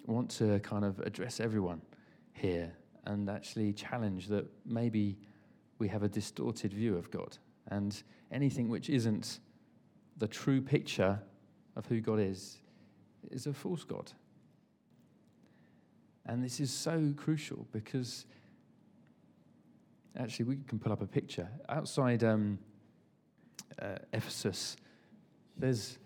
want 0.06 0.30
to 0.32 0.60
kind 0.60 0.86
of 0.86 1.00
address 1.00 1.40
everyone 1.40 1.82
here 2.34 2.72
and 3.06 3.30
actually 3.30 3.74
challenge 3.74 4.28
that 4.28 4.46
maybe 4.66 5.18
we 5.80 5.88
have 5.88 6.04
a 6.04 6.10
distorted 6.10 6.74
view 6.74 6.98
of 6.98 7.12
God. 7.12 7.38
And 7.68 8.02
anything 8.32 8.70
which 8.70 8.90
isn't 8.90 9.40
the 10.18 10.28
true 10.28 10.62
picture 10.62 11.20
of 11.76 11.86
who 11.86 12.00
God 12.00 12.20
is 12.20 12.60
is 13.32 13.48
a 13.48 13.54
false 13.54 13.84
God. 13.84 14.12
And 16.26 16.44
this 16.44 16.60
is 16.60 16.72
so 16.72 17.14
crucial 17.18 17.68
because 17.72 18.26
actually 20.18 20.46
we 20.46 20.58
can 20.68 20.80
pull 20.80 20.92
up 20.92 21.02
a 21.02 21.08
picture. 21.08 21.48
Outside 21.68 22.24
um, 22.24 22.60
uh, 23.82 23.96
Ephesus, 24.14 24.78
there's 25.58 25.98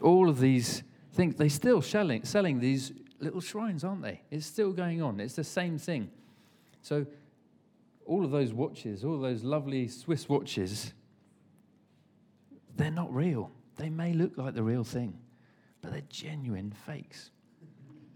all 0.00 0.28
of 0.28 0.40
these 0.40 0.82
things. 1.14 1.36
They're 1.36 1.48
still 1.48 1.80
selling, 1.80 2.24
selling 2.24 2.60
these 2.60 2.92
little 3.20 3.40
shrines, 3.40 3.84
aren't 3.84 4.02
they? 4.02 4.20
It's 4.30 4.46
still 4.46 4.72
going 4.72 5.00
on. 5.02 5.20
It's 5.20 5.34
the 5.34 5.44
same 5.44 5.78
thing. 5.78 6.10
So, 6.82 7.06
all 8.04 8.24
of 8.24 8.30
those 8.30 8.52
watches, 8.52 9.04
all 9.04 9.18
those 9.18 9.42
lovely 9.42 9.88
Swiss 9.88 10.28
watches, 10.28 10.92
they're 12.76 12.90
not 12.90 13.12
real. 13.14 13.50
They 13.76 13.88
may 13.88 14.12
look 14.12 14.36
like 14.36 14.54
the 14.54 14.62
real 14.62 14.84
thing, 14.84 15.18
but 15.80 15.92
they're 15.92 16.02
genuine 16.10 16.74
fakes. 16.86 17.30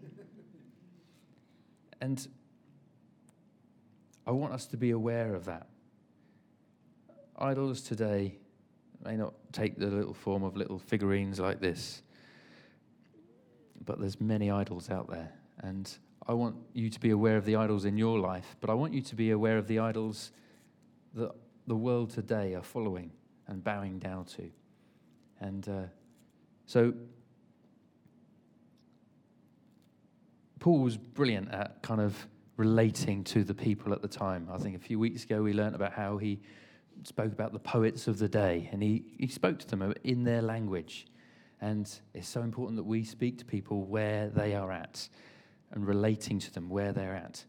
and 2.02 2.28
I 4.26 4.32
want 4.32 4.52
us 4.52 4.66
to 4.66 4.76
be 4.76 4.90
aware 4.90 5.34
of 5.34 5.46
that 5.46 5.68
idols 7.38 7.80
today 7.80 8.36
may 9.04 9.16
not 9.16 9.32
take 9.52 9.78
the 9.78 9.86
little 9.86 10.14
form 10.14 10.42
of 10.42 10.56
little 10.56 10.78
figurines 10.78 11.38
like 11.38 11.60
this, 11.60 12.02
but 13.84 14.00
there's 14.00 14.20
many 14.20 14.50
idols 14.50 14.90
out 14.90 15.10
there. 15.10 15.32
And 15.60 15.90
I 16.26 16.32
want 16.32 16.56
you 16.72 16.90
to 16.90 17.00
be 17.00 17.10
aware 17.10 17.36
of 17.36 17.44
the 17.44 17.56
idols 17.56 17.84
in 17.84 17.96
your 17.96 18.18
life, 18.18 18.56
but 18.60 18.70
I 18.70 18.74
want 18.74 18.92
you 18.92 19.00
to 19.02 19.14
be 19.14 19.30
aware 19.30 19.58
of 19.58 19.66
the 19.66 19.78
idols 19.78 20.32
that 21.14 21.32
the 21.66 21.76
world 21.76 22.10
today 22.10 22.54
are 22.54 22.62
following 22.62 23.10
and 23.46 23.62
bowing 23.62 23.98
down 23.98 24.24
to. 24.24 24.50
And 25.40 25.68
uh, 25.68 25.82
so 26.66 26.92
Paul 30.58 30.80
was 30.80 30.96
brilliant 30.96 31.50
at 31.52 31.82
kind 31.82 32.00
of 32.00 32.26
relating 32.56 33.22
to 33.24 33.44
the 33.44 33.54
people 33.54 33.92
at 33.92 34.02
the 34.02 34.08
time. 34.08 34.48
I 34.52 34.58
think 34.58 34.76
a 34.76 34.80
few 34.80 34.98
weeks 34.98 35.24
ago 35.24 35.42
we 35.42 35.52
learned 35.52 35.76
about 35.76 35.92
how 35.92 36.18
he 36.18 36.40
spoke 37.04 37.32
about 37.32 37.52
the 37.52 37.58
poets 37.58 38.08
of 38.08 38.18
the 38.18 38.28
day 38.28 38.68
and 38.72 38.82
he, 38.82 39.04
he 39.16 39.28
spoke 39.28 39.60
to 39.60 39.66
them 39.66 39.94
in 40.04 40.24
their 40.24 40.42
language. 40.42 41.06
And 41.60 41.90
it's 42.14 42.28
so 42.28 42.42
important 42.42 42.76
that 42.76 42.84
we 42.84 43.04
speak 43.04 43.38
to 43.38 43.44
people 43.44 43.84
where 43.84 44.28
they 44.28 44.54
are 44.54 44.70
at 44.70 45.08
and 45.72 45.86
relating 45.86 46.38
to 46.38 46.52
them 46.52 46.68
where 46.68 46.92
they're 46.92 47.16
at. 47.16 47.44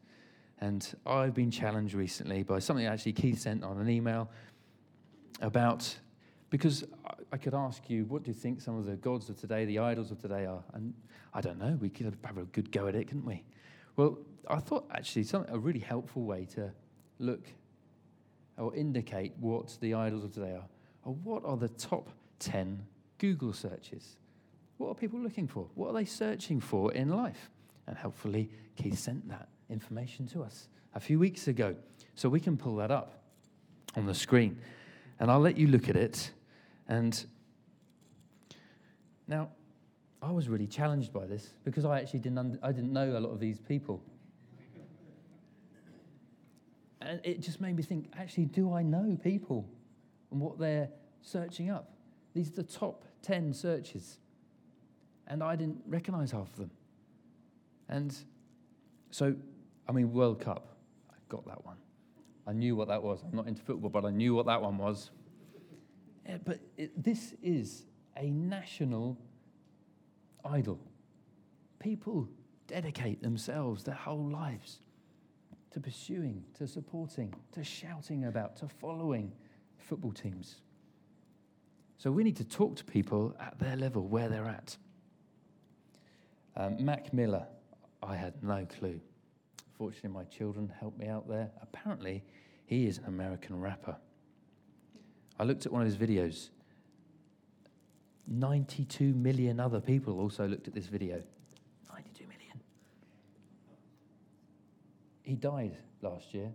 And 0.62 0.88
I've 1.06 1.34
been 1.34 1.52
challenged 1.52 1.94
recently 1.94 2.44
by 2.44 2.60
something 2.60 2.86
actually 2.86 3.14
Keith 3.14 3.40
sent 3.40 3.64
on 3.64 3.80
an 3.80 3.90
email 3.90 4.30
about, 5.42 5.98
because 6.50 6.84
I 7.32 7.38
could 7.38 7.54
ask 7.54 7.90
you, 7.90 8.06
what 8.06 8.24
do 8.24 8.32
you 8.32 8.34
think 8.34 8.60
some 8.62 8.78
of 8.78 8.86
the 8.86 8.96
gods 8.96 9.30
of 9.30 9.40
today, 9.40 9.66
the 9.66 9.80
idols 9.80 10.12
of 10.12 10.20
today 10.20 10.46
are? 10.46 10.64
And 10.74 10.94
I 11.34 11.42
don't 11.42 11.60
know, 11.60 11.78
we 11.80 11.90
could 11.90 12.18
have 12.26 12.38
a 12.38 12.44
good 12.46 12.72
go 12.72 12.88
at 12.88 12.96
it, 12.96 13.08
couldn't 13.08 13.26
we? 13.26 13.44
Well, 13.96 14.18
I 14.50 14.60
thought 14.60 14.86
actually 14.92 15.24
something, 15.24 15.54
a 15.54 15.60
really 15.60 15.80
helpful 15.80 16.24
way 16.24 16.46
to 16.56 16.72
look 17.20 17.46
or 18.58 18.76
indicate 18.76 19.34
what 19.40 19.78
the 19.80 19.94
idols 19.94 20.24
of 20.24 20.34
today 20.34 20.54
are, 20.54 20.66
or 21.06 21.14
what 21.24 21.46
are 21.46 21.56
the 21.56 21.70
top 21.70 22.10
10 22.40 22.82
Google 23.20 23.54
searches? 23.54 24.16
What 24.78 24.90
are 24.90 24.96
people 24.96 25.20
looking 25.20 25.48
for? 25.48 25.68
What 25.76 25.90
are 25.90 25.94
they 25.94 26.06
searching 26.06 26.60
for 26.60 26.92
in 26.94 27.10
life? 27.10 27.52
And 27.86 27.98
helpfully, 27.98 28.50
Keith 28.76 28.98
sent 28.98 29.28
that 29.30 29.50
information 29.70 30.26
to 30.28 30.42
us 30.42 30.68
a 30.96 31.00
few 31.00 31.20
weeks 31.20 31.48
ago. 31.48 31.76
So 32.16 32.30
we 32.30 32.40
can 32.40 32.58
pull 32.58 32.78
that 32.78 32.92
up 32.92 33.24
on 33.96 34.06
the 34.06 34.14
screen. 34.14 34.60
And 35.20 35.30
I'll 35.30 35.40
let 35.40 35.58
you 35.58 35.68
look 35.68 35.90
at 35.90 35.96
it. 35.96 36.32
And 36.88 37.24
now, 39.28 39.50
I 40.22 40.32
was 40.32 40.50
really 40.50 40.68
challenged 40.68 41.14
by 41.14 41.26
this 41.26 41.54
because 41.64 41.86
I 41.86 42.00
actually 42.00 42.20
didn't, 42.20 42.38
under, 42.38 42.60
I 42.64 42.72
didn't 42.72 42.92
know 42.92 43.18
a 43.18 43.20
lot 43.20 43.32
of 43.32 43.40
these 43.40 43.60
people. 43.60 44.02
And 47.02 47.22
it 47.24 47.42
just 47.42 47.62
made 47.62 47.76
me 47.76 47.84
think 47.84 48.12
actually, 48.18 48.46
do 48.46 48.74
I 48.74 48.84
know 48.84 49.18
people 49.24 49.70
and 50.32 50.40
what 50.40 50.60
they're 50.60 50.90
searching 51.22 51.70
up? 51.70 51.92
These 52.34 52.50
are 52.50 52.56
the 52.58 52.64
top 52.64 53.06
10 53.22 53.54
searches. 53.54 54.20
And 55.28 55.44
I 55.44 55.56
didn't 55.56 55.82
recognize 55.88 56.32
half 56.32 56.50
of 56.50 56.58
them. 56.58 56.72
And 57.88 58.16
so, 59.12 59.36
I 59.88 59.92
mean, 59.92 60.12
World 60.12 60.40
Cup, 60.40 60.78
I 61.10 61.16
got 61.30 61.46
that 61.48 61.66
one. 61.66 61.78
I 62.48 62.54
knew 62.54 62.76
what 62.76 62.88
that 62.88 63.02
was. 63.04 63.24
I'm 63.24 63.36
not 63.36 63.48
into 63.48 63.62
football, 63.62 63.90
but 63.90 64.06
I 64.06 64.12
knew 64.12 64.34
what 64.34 64.48
that 64.48 64.62
one 64.62 64.78
was. 64.78 65.12
Yeah, 66.28 66.38
but 66.44 66.60
it, 66.78 67.04
this 67.04 67.34
is 67.42 67.86
a 68.18 68.30
national 68.30 69.18
idol. 70.46 70.80
People 71.80 72.28
dedicate 72.68 73.22
themselves, 73.22 73.84
their 73.84 73.96
whole 73.96 74.30
lives, 74.30 74.80
to 75.72 75.80
pursuing, 75.80 76.44
to 76.56 76.68
supporting, 76.68 77.34
to 77.52 77.64
shouting 77.64 78.26
about, 78.26 78.56
to 78.58 78.68
following 78.68 79.32
football 79.78 80.12
teams. 80.12 80.62
So 82.00 82.10
we 82.12 82.24
need 82.24 82.38
to 82.38 82.46
talk 82.46 82.78
to 82.78 82.86
people 82.86 83.36
at 83.42 83.60
their 83.60 83.76
level, 83.76 84.08
where 84.08 84.30
they're 84.30 84.48
at. 84.48 84.78
Um, 86.56 86.84
Mac 86.84 87.14
Miller, 87.14 87.46
I 88.02 88.16
had 88.16 88.42
no 88.42 88.66
clue. 88.66 89.02
Fortunately, 89.78 90.10
my 90.10 90.24
children 90.24 90.72
helped 90.80 90.98
me 90.98 91.08
out 91.08 91.28
there. 91.28 91.52
Apparently, 91.62 92.24
he 92.66 92.88
is 92.88 93.00
an 93.00 93.06
American 93.08 93.60
rapper. 93.60 93.98
I 95.38 95.44
looked 95.44 95.66
at 95.66 95.74
one 95.74 95.82
of 95.82 95.88
his 95.88 95.98
videos. 95.98 96.50
92 98.28 99.14
million 99.14 99.60
other 99.60 99.82
people 99.82 100.22
also 100.22 100.48
looked 100.48 100.70
at 100.70 100.74
this 100.74 100.86
video. 100.86 101.22
92 101.92 102.24
million. 102.28 102.62
He 105.24 105.36
died 105.36 105.76
last 106.02 106.34
year 106.34 106.50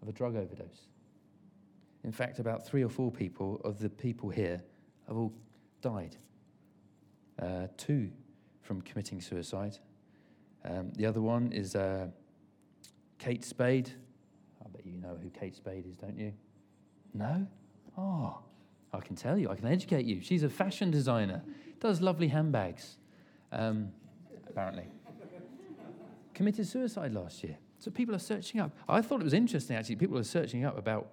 of 0.00 0.08
a 0.08 0.12
drug 0.12 0.36
overdose. 0.36 0.93
In 2.04 2.12
fact, 2.12 2.38
about 2.38 2.66
three 2.66 2.84
or 2.84 2.88
four 2.90 3.10
people 3.10 3.60
of 3.64 3.78
the 3.78 3.88
people 3.88 4.28
here 4.28 4.62
have 5.08 5.16
all 5.16 5.32
died. 5.80 6.16
Uh, 7.40 7.66
two 7.76 8.10
from 8.60 8.82
committing 8.82 9.20
suicide. 9.20 9.78
Um, 10.64 10.92
the 10.94 11.06
other 11.06 11.20
one 11.20 11.50
is 11.50 11.74
uh, 11.74 12.08
Kate 13.18 13.44
Spade. 13.44 13.90
I 14.64 14.68
bet 14.68 14.86
you 14.86 14.98
know 14.98 15.18
who 15.20 15.30
Kate 15.30 15.54
Spade 15.54 15.86
is, 15.86 15.96
don't 15.96 16.18
you? 16.18 16.32
No? 17.14 17.46
Oh, 17.96 18.38
I 18.92 19.00
can 19.00 19.16
tell 19.16 19.38
you, 19.38 19.50
I 19.50 19.56
can 19.56 19.66
educate 19.66 20.04
you. 20.04 20.20
She's 20.20 20.42
a 20.42 20.48
fashion 20.48 20.90
designer, 20.90 21.42
does 21.80 22.00
lovely 22.00 22.28
handbags, 22.28 22.96
um, 23.50 23.90
apparently. 24.48 24.84
Committed 26.34 26.66
suicide 26.66 27.12
last 27.12 27.42
year. 27.44 27.56
So 27.78 27.90
people 27.90 28.14
are 28.14 28.20
searching 28.20 28.60
up. 28.60 28.72
I 28.88 29.00
thought 29.00 29.20
it 29.20 29.24
was 29.24 29.34
interesting, 29.34 29.76
actually. 29.76 29.96
People 29.96 30.18
are 30.18 30.24
searching 30.24 30.64
up 30.64 30.78
about 30.78 31.08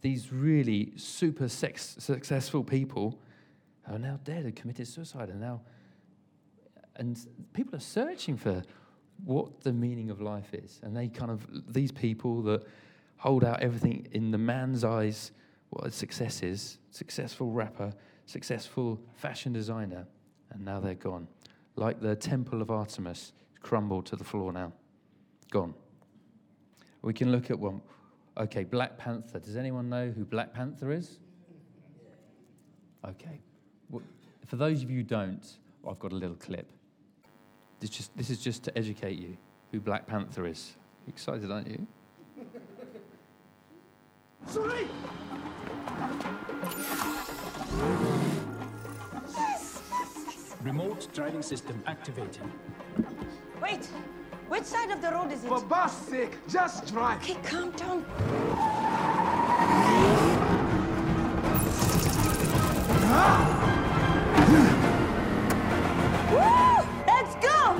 these 0.00 0.32
really 0.32 0.92
super 0.96 1.48
sex- 1.48 1.96
successful 1.98 2.64
people 2.64 3.18
are 3.88 3.98
now 3.98 4.18
dead 4.24 4.44
and 4.44 4.56
committed 4.56 4.86
suicide 4.86 5.28
and 5.28 5.40
now. 5.40 5.60
And 6.96 7.18
people 7.52 7.76
are 7.76 7.80
searching 7.80 8.36
for 8.36 8.62
what 9.24 9.60
the 9.62 9.72
meaning 9.72 10.10
of 10.10 10.20
life 10.20 10.54
is. 10.54 10.80
And 10.82 10.96
they 10.96 11.08
kind 11.08 11.30
of, 11.30 11.46
these 11.72 11.92
people 11.92 12.42
that 12.42 12.66
hold 13.16 13.44
out 13.44 13.60
everything 13.60 14.08
in 14.12 14.30
the 14.30 14.38
man's 14.38 14.84
eyes 14.84 15.32
what 15.70 15.92
success 15.92 16.42
is 16.42 16.78
successful 16.90 17.52
rapper, 17.52 17.92
successful 18.26 19.00
fashion 19.14 19.52
designer, 19.52 20.06
and 20.50 20.64
now 20.64 20.80
they're 20.80 20.94
gone. 20.94 21.28
Like 21.76 22.00
the 22.00 22.16
temple 22.16 22.60
of 22.60 22.70
Artemis, 22.70 23.32
crumbled 23.62 24.06
to 24.06 24.16
the 24.16 24.24
floor 24.24 24.52
now. 24.52 24.72
Gone. 25.50 25.74
We 27.02 27.12
can 27.12 27.30
look 27.30 27.50
at 27.50 27.58
one. 27.58 27.80
Okay, 28.40 28.64
Black 28.64 28.96
Panther. 28.96 29.38
Does 29.38 29.56
anyone 29.56 29.90
know 29.90 30.08
who 30.08 30.24
Black 30.24 30.54
Panther 30.54 30.90
is? 30.90 31.18
Okay. 33.06 33.38
Well, 33.90 34.02
for 34.46 34.56
those 34.56 34.82
of 34.82 34.90
you 34.90 34.98
who 34.98 35.02
don't, 35.02 35.46
I've 35.86 35.98
got 35.98 36.12
a 36.12 36.14
little 36.14 36.36
clip. 36.36 36.66
This, 37.80 37.90
just, 37.90 38.16
this 38.16 38.30
is 38.30 38.40
just 38.40 38.64
to 38.64 38.78
educate 38.78 39.18
you 39.18 39.36
who 39.72 39.78
Black 39.78 40.06
Panther 40.06 40.46
is. 40.46 40.76
Excited, 41.06 41.50
aren't 41.50 41.68
you? 41.68 41.86
Sorry! 44.46 44.86
Remote 50.62 51.08
driving 51.12 51.42
system 51.42 51.82
activated. 51.86 52.42
Wait! 53.60 53.86
Which 54.50 54.64
side 54.64 54.90
of 54.90 55.00
the 55.00 55.12
road 55.12 55.30
is 55.30 55.44
it? 55.44 55.48
For 55.48 55.60
Bast 55.60 56.08
sake, 56.08 56.36
just 56.48 56.92
drive. 56.92 57.22
Okay, 57.22 57.36
calm 57.44 57.70
down. 57.70 58.04
Woo! 66.32 66.84
Let's 67.06 67.36
go! 67.36 67.76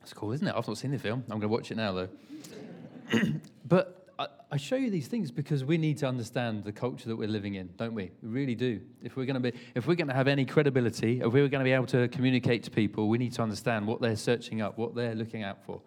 It's 0.00 0.12
cool, 0.12 0.30
isn't 0.30 0.46
it? 0.46 0.54
I've 0.56 0.68
not 0.68 0.78
seen 0.78 0.92
the 0.92 0.98
film. 1.00 1.24
I'm 1.24 1.40
going 1.40 1.40
to 1.40 1.48
watch 1.48 1.72
it 1.72 1.76
now, 1.76 1.90
though. 1.90 2.08
but 3.68 4.01
I, 4.52 4.56
show 4.58 4.76
you 4.76 4.90
these 4.90 5.08
things 5.08 5.30
because 5.30 5.64
we 5.64 5.78
need 5.78 5.98
to 5.98 6.06
understand 6.06 6.64
the 6.64 6.72
culture 6.72 7.08
that 7.08 7.16
we're 7.16 7.28
living 7.28 7.54
in, 7.54 7.70
don't 7.76 7.94
we? 7.94 8.10
We 8.22 8.28
really 8.28 8.54
do. 8.54 8.80
If 9.02 9.16
we're 9.16 9.24
going 9.24 9.42
to 9.42 9.52
be, 9.52 9.58
if 9.74 9.86
we're 9.86 9.94
going 9.94 10.08
to 10.08 10.14
have 10.14 10.28
any 10.28 10.44
credibility, 10.44 11.20
if 11.20 11.32
we're 11.32 11.48
going 11.48 11.60
to 11.60 11.64
be 11.64 11.72
able 11.72 11.86
to 11.86 12.08
communicate 12.08 12.62
to 12.64 12.70
people, 12.70 13.08
we 13.08 13.18
need 13.18 13.32
to 13.32 13.42
understand 13.42 13.86
what 13.86 14.00
they're 14.00 14.16
searching 14.16 14.60
up, 14.60 14.76
what 14.76 14.94
they're 14.94 15.14
looking 15.14 15.42
out 15.42 15.64
for, 15.64 15.80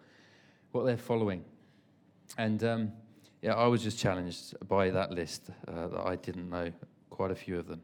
what 0.72 0.84
they're 0.84 0.96
following. 0.96 1.44
And 2.38 2.62
um, 2.64 2.92
yeah, 3.40 3.54
I 3.54 3.66
was 3.66 3.82
just 3.82 3.98
challenged 3.98 4.54
by 4.66 4.90
that 4.90 5.12
list 5.12 5.50
uh, 5.68 5.88
that 5.88 6.00
I 6.00 6.16
didn't 6.16 6.50
know 6.50 6.72
quite 7.08 7.30
a 7.30 7.36
few 7.36 7.58
of 7.58 7.68
them. 7.68 7.82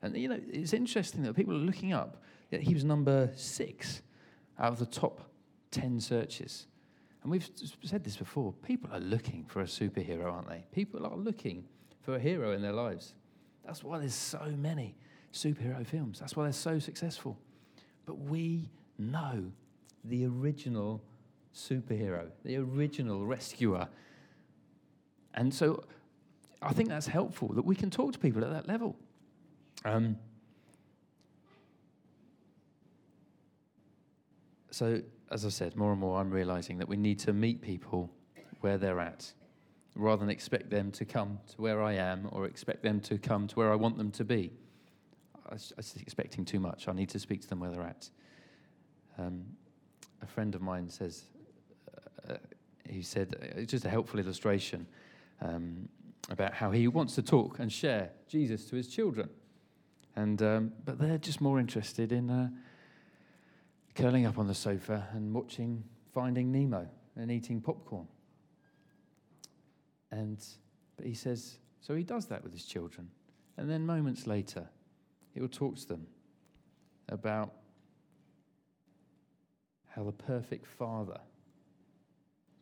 And 0.00 0.16
you 0.16 0.28
know, 0.28 0.40
it's 0.48 0.72
interesting 0.72 1.22
that 1.24 1.34
people 1.34 1.54
are 1.54 1.58
looking 1.58 1.92
up. 1.92 2.22
that 2.50 2.62
He 2.62 2.74
was 2.74 2.84
number 2.84 3.30
six 3.36 4.02
out 4.58 4.72
of 4.72 4.78
the 4.78 4.86
top 4.86 5.30
10 5.70 6.00
searches. 6.00 6.66
And 7.22 7.30
we've 7.30 7.48
said 7.84 8.02
this 8.02 8.16
before 8.16 8.52
people 8.52 8.90
are 8.92 9.00
looking 9.00 9.44
for 9.44 9.60
a 9.60 9.64
superhero, 9.64 10.32
aren't 10.32 10.48
they? 10.48 10.64
People 10.72 11.06
are 11.06 11.16
looking 11.16 11.64
for 12.00 12.16
a 12.16 12.18
hero 12.18 12.52
in 12.52 12.62
their 12.62 12.72
lives. 12.72 13.14
That's 13.64 13.84
why 13.84 13.98
there's 14.00 14.14
so 14.14 14.52
many 14.56 14.96
superhero 15.32 15.86
films, 15.86 16.18
that's 16.18 16.36
why 16.36 16.44
they're 16.44 16.52
so 16.52 16.78
successful. 16.78 17.38
But 18.04 18.18
we 18.18 18.68
know 18.98 19.50
the 20.04 20.26
original 20.26 21.02
superhero, 21.54 22.26
the 22.44 22.56
original 22.56 23.24
rescuer. 23.24 23.88
And 25.34 25.54
so 25.54 25.84
I 26.60 26.72
think 26.72 26.88
that's 26.88 27.06
helpful 27.06 27.48
that 27.54 27.64
we 27.64 27.74
can 27.74 27.90
talk 27.90 28.12
to 28.12 28.18
people 28.18 28.44
at 28.44 28.50
that 28.50 28.68
level. 28.68 28.96
Um, 29.84 30.16
so, 34.70 35.00
as 35.32 35.46
I 35.46 35.48
said, 35.48 35.76
more 35.76 35.92
and 35.92 36.00
more 36.00 36.20
I'm 36.20 36.30
realizing 36.30 36.78
that 36.78 36.88
we 36.88 36.96
need 36.96 37.18
to 37.20 37.32
meet 37.32 37.62
people 37.62 38.10
where 38.60 38.78
they're 38.78 39.00
at 39.00 39.32
rather 39.94 40.20
than 40.20 40.30
expect 40.30 40.70
them 40.70 40.90
to 40.92 41.04
come 41.04 41.38
to 41.54 41.60
where 41.60 41.82
I 41.82 41.94
am 41.94 42.28
or 42.32 42.46
expect 42.46 42.82
them 42.82 43.00
to 43.00 43.18
come 43.18 43.46
to 43.48 43.54
where 43.56 43.72
I 43.72 43.74
want 43.74 43.98
them 43.98 44.10
to 44.12 44.24
be. 44.24 44.52
I 45.48 45.54
was, 45.54 45.72
expecting 46.00 46.44
too 46.44 46.60
much. 46.60 46.88
I 46.88 46.92
need 46.92 47.10
to 47.10 47.18
speak 47.18 47.42
to 47.42 47.48
them 47.48 47.60
where 47.60 47.70
they're 47.70 47.82
at. 47.82 48.08
Um, 49.18 49.44
a 50.22 50.26
friend 50.26 50.54
of 50.54 50.62
mine 50.62 50.88
says, 50.88 51.24
uh, 52.28 52.36
he 52.88 53.02
said, 53.02 53.36
uh, 53.40 53.60
it's 53.60 53.70
just 53.70 53.84
a 53.84 53.90
helpful 53.90 54.18
illustration 54.18 54.86
um, 55.42 55.88
about 56.30 56.54
how 56.54 56.70
he 56.70 56.88
wants 56.88 57.14
to 57.16 57.22
talk 57.22 57.58
and 57.58 57.70
share 57.70 58.10
Jesus 58.28 58.64
to 58.66 58.76
his 58.76 58.88
children. 58.88 59.28
And, 60.16 60.40
um, 60.42 60.72
but 60.84 60.98
they're 60.98 61.18
just 61.18 61.40
more 61.40 61.58
interested 61.58 62.12
in 62.12 62.30
uh, 62.30 62.48
curling 63.94 64.26
up 64.26 64.38
on 64.38 64.46
the 64.46 64.54
sofa 64.54 65.08
and 65.12 65.34
watching 65.34 65.84
Finding 66.12 66.52
Nemo 66.52 66.88
and 67.16 67.30
eating 67.30 67.60
popcorn. 67.60 68.06
And 70.10 70.44
but 70.96 71.06
he 71.06 71.14
says, 71.14 71.58
so 71.80 71.94
he 71.94 72.04
does 72.04 72.26
that 72.26 72.42
with 72.44 72.52
his 72.52 72.64
children. 72.64 73.08
And 73.56 73.68
then 73.68 73.84
moments 73.84 74.26
later, 74.26 74.68
he 75.34 75.40
will 75.40 75.48
talk 75.48 75.76
to 75.76 75.88
them 75.88 76.06
about 77.08 77.52
how 79.88 80.04
the 80.04 80.12
perfect 80.12 80.66
father 80.66 81.20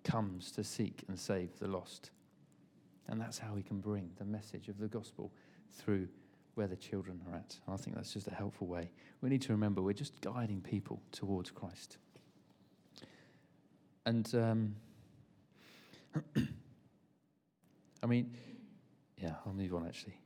comes 0.05 0.51
to 0.53 0.65
seek 0.65 1.05
and 1.09 1.19
save 1.19 1.59
the 1.59 1.69
lost. 1.69 2.11
And 3.09 3.21
that's 3.21 3.39
how 3.39 3.55
we 3.55 3.63
can 3.63 3.81
bring 3.81 4.11
the 4.19 4.25
message 4.25 4.69
of 4.69 4.79
the 4.79 4.89
gospel 4.89 5.33
through 5.73 6.09
where 6.55 6.67
the 6.67 6.77
children 6.77 7.21
are 7.29 7.37
at. 7.37 7.57
And 7.67 7.75
I 7.75 7.77
think 7.77 7.97
that's 7.97 8.13
just 8.13 8.27
a 8.27 8.35
helpful 8.35 8.67
way. 8.67 8.91
We 9.21 9.29
need 9.29 9.43
to 9.43 9.53
remember 9.53 9.83
we're 9.83 9.93
just 9.93 10.21
guiding 10.21 10.61
people 10.61 11.01
towards 11.13 11.51
Christ. 11.51 11.99
And 14.07 14.35
um, 14.35 14.77
I 18.03 18.07
mean, 18.07 18.35
yeah, 19.19 19.35
I'll 19.47 19.53
move 19.53 19.75
on 19.75 19.87
actually. 19.87 20.19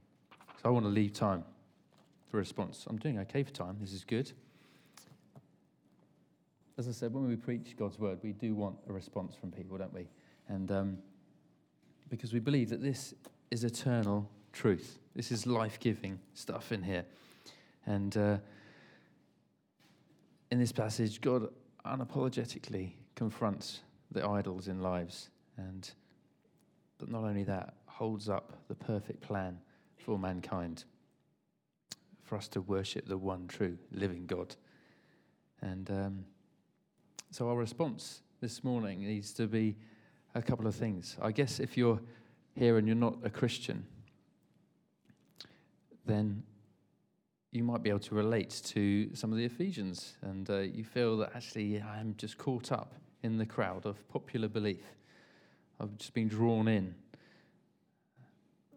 So 0.63 0.69
I 0.69 0.69
want 0.69 0.85
to 0.85 0.91
leave 0.91 1.13
time 1.13 1.45
for 2.31 2.39
response. 2.39 2.87
I'm 2.89 2.99
doing 2.99 3.19
okay 3.21 3.43
for 3.43 3.53
time. 3.53 3.77
This 3.81 3.93
is 3.93 4.05
good. 4.05 4.33
As 6.77 6.89
I 6.89 6.93
said, 6.93 7.13
when 7.13 7.29
we 7.29 7.37
preach 7.37 7.77
God's 7.79 7.99
word, 7.99 8.19
we 8.23 8.33
do 8.33 8.55
want 8.55 8.77
a 8.89 8.93
response 8.93 9.37
from 9.37 9.53
people, 9.53 9.79
don't 9.79 9.95
we? 9.95 10.09
And 10.49 10.71
um, 10.73 10.99
because 12.09 12.33
we 12.33 12.41
believe 12.41 12.71
that 12.71 12.83
this 12.83 13.15
is 13.51 13.63
eternal 13.63 14.29
truth. 14.53 14.99
This 15.15 15.31
is 15.31 15.47
life 15.47 15.79
giving 15.79 16.19
stuff 16.35 16.73
in 16.73 16.83
here. 16.83 17.05
And 17.87 18.17
uh, 18.17 18.39
in 20.51 20.59
this 20.59 20.73
passage, 20.73 21.21
God 21.21 21.49
unapologetically 21.87 22.93
confronts 23.15 23.81
the 24.11 24.27
idols 24.27 24.69
in 24.69 24.81
lives. 24.81 25.31
And 25.57 25.89
but 26.99 27.11
not 27.11 27.25
only 27.25 27.45
that, 27.45 27.75
holds 27.87 28.29
up 28.29 28.53
the 28.69 28.75
perfect 28.75 29.21
plan 29.21 29.59
for 29.97 30.19
mankind 30.19 30.85
for 32.23 32.37
us 32.37 32.49
to 32.49 32.61
worship 32.63 33.07
the 33.07 33.19
one 33.19 33.47
true 33.47 33.79
living 33.93 34.27
God. 34.27 34.57
And 35.61 35.91
um, 35.91 36.25
so 37.31 37.49
our 37.49 37.57
response 37.57 38.23
this 38.41 38.65
morning 38.65 39.01
needs 39.01 39.33
to 39.35 39.47
be 39.47 39.77
a 40.35 40.43
couple 40.43 40.67
of 40.67 40.75
things. 40.75 41.17
I 41.23 41.31
guess 41.31 41.61
if 41.61 41.77
you're 41.77 42.01
here 42.57 42.79
and 42.79 42.87
you're 42.87 42.97
not 42.97 43.17
a 43.23 43.31
Christian, 43.31 43.87
then 46.07 46.43
you 47.53 47.63
might 47.63 47.83
be 47.83 47.89
able 47.89 48.01
to 48.01 48.15
relate 48.15 48.63
to 48.65 49.15
some 49.15 49.31
of 49.31 49.39
the 49.39 49.45
Ephesians, 49.45 50.17
and 50.23 50.51
uh, 50.51 50.59
you 50.59 50.85
feel 50.85 51.17
that 51.19 51.31
actually 51.35 51.81
I'm 51.81 52.15
just 52.17 52.37
caught 52.37 52.73
up 52.73 52.95
in 53.23 53.39
the 53.39 53.47
crowd 53.47 53.87
of 53.87 54.07
popular 54.09 54.49
belief. 54.49 54.85
I've 55.81 55.97
just 55.97 56.15
been 56.15 56.29
drawn 56.29 56.69
in. 56.69 56.95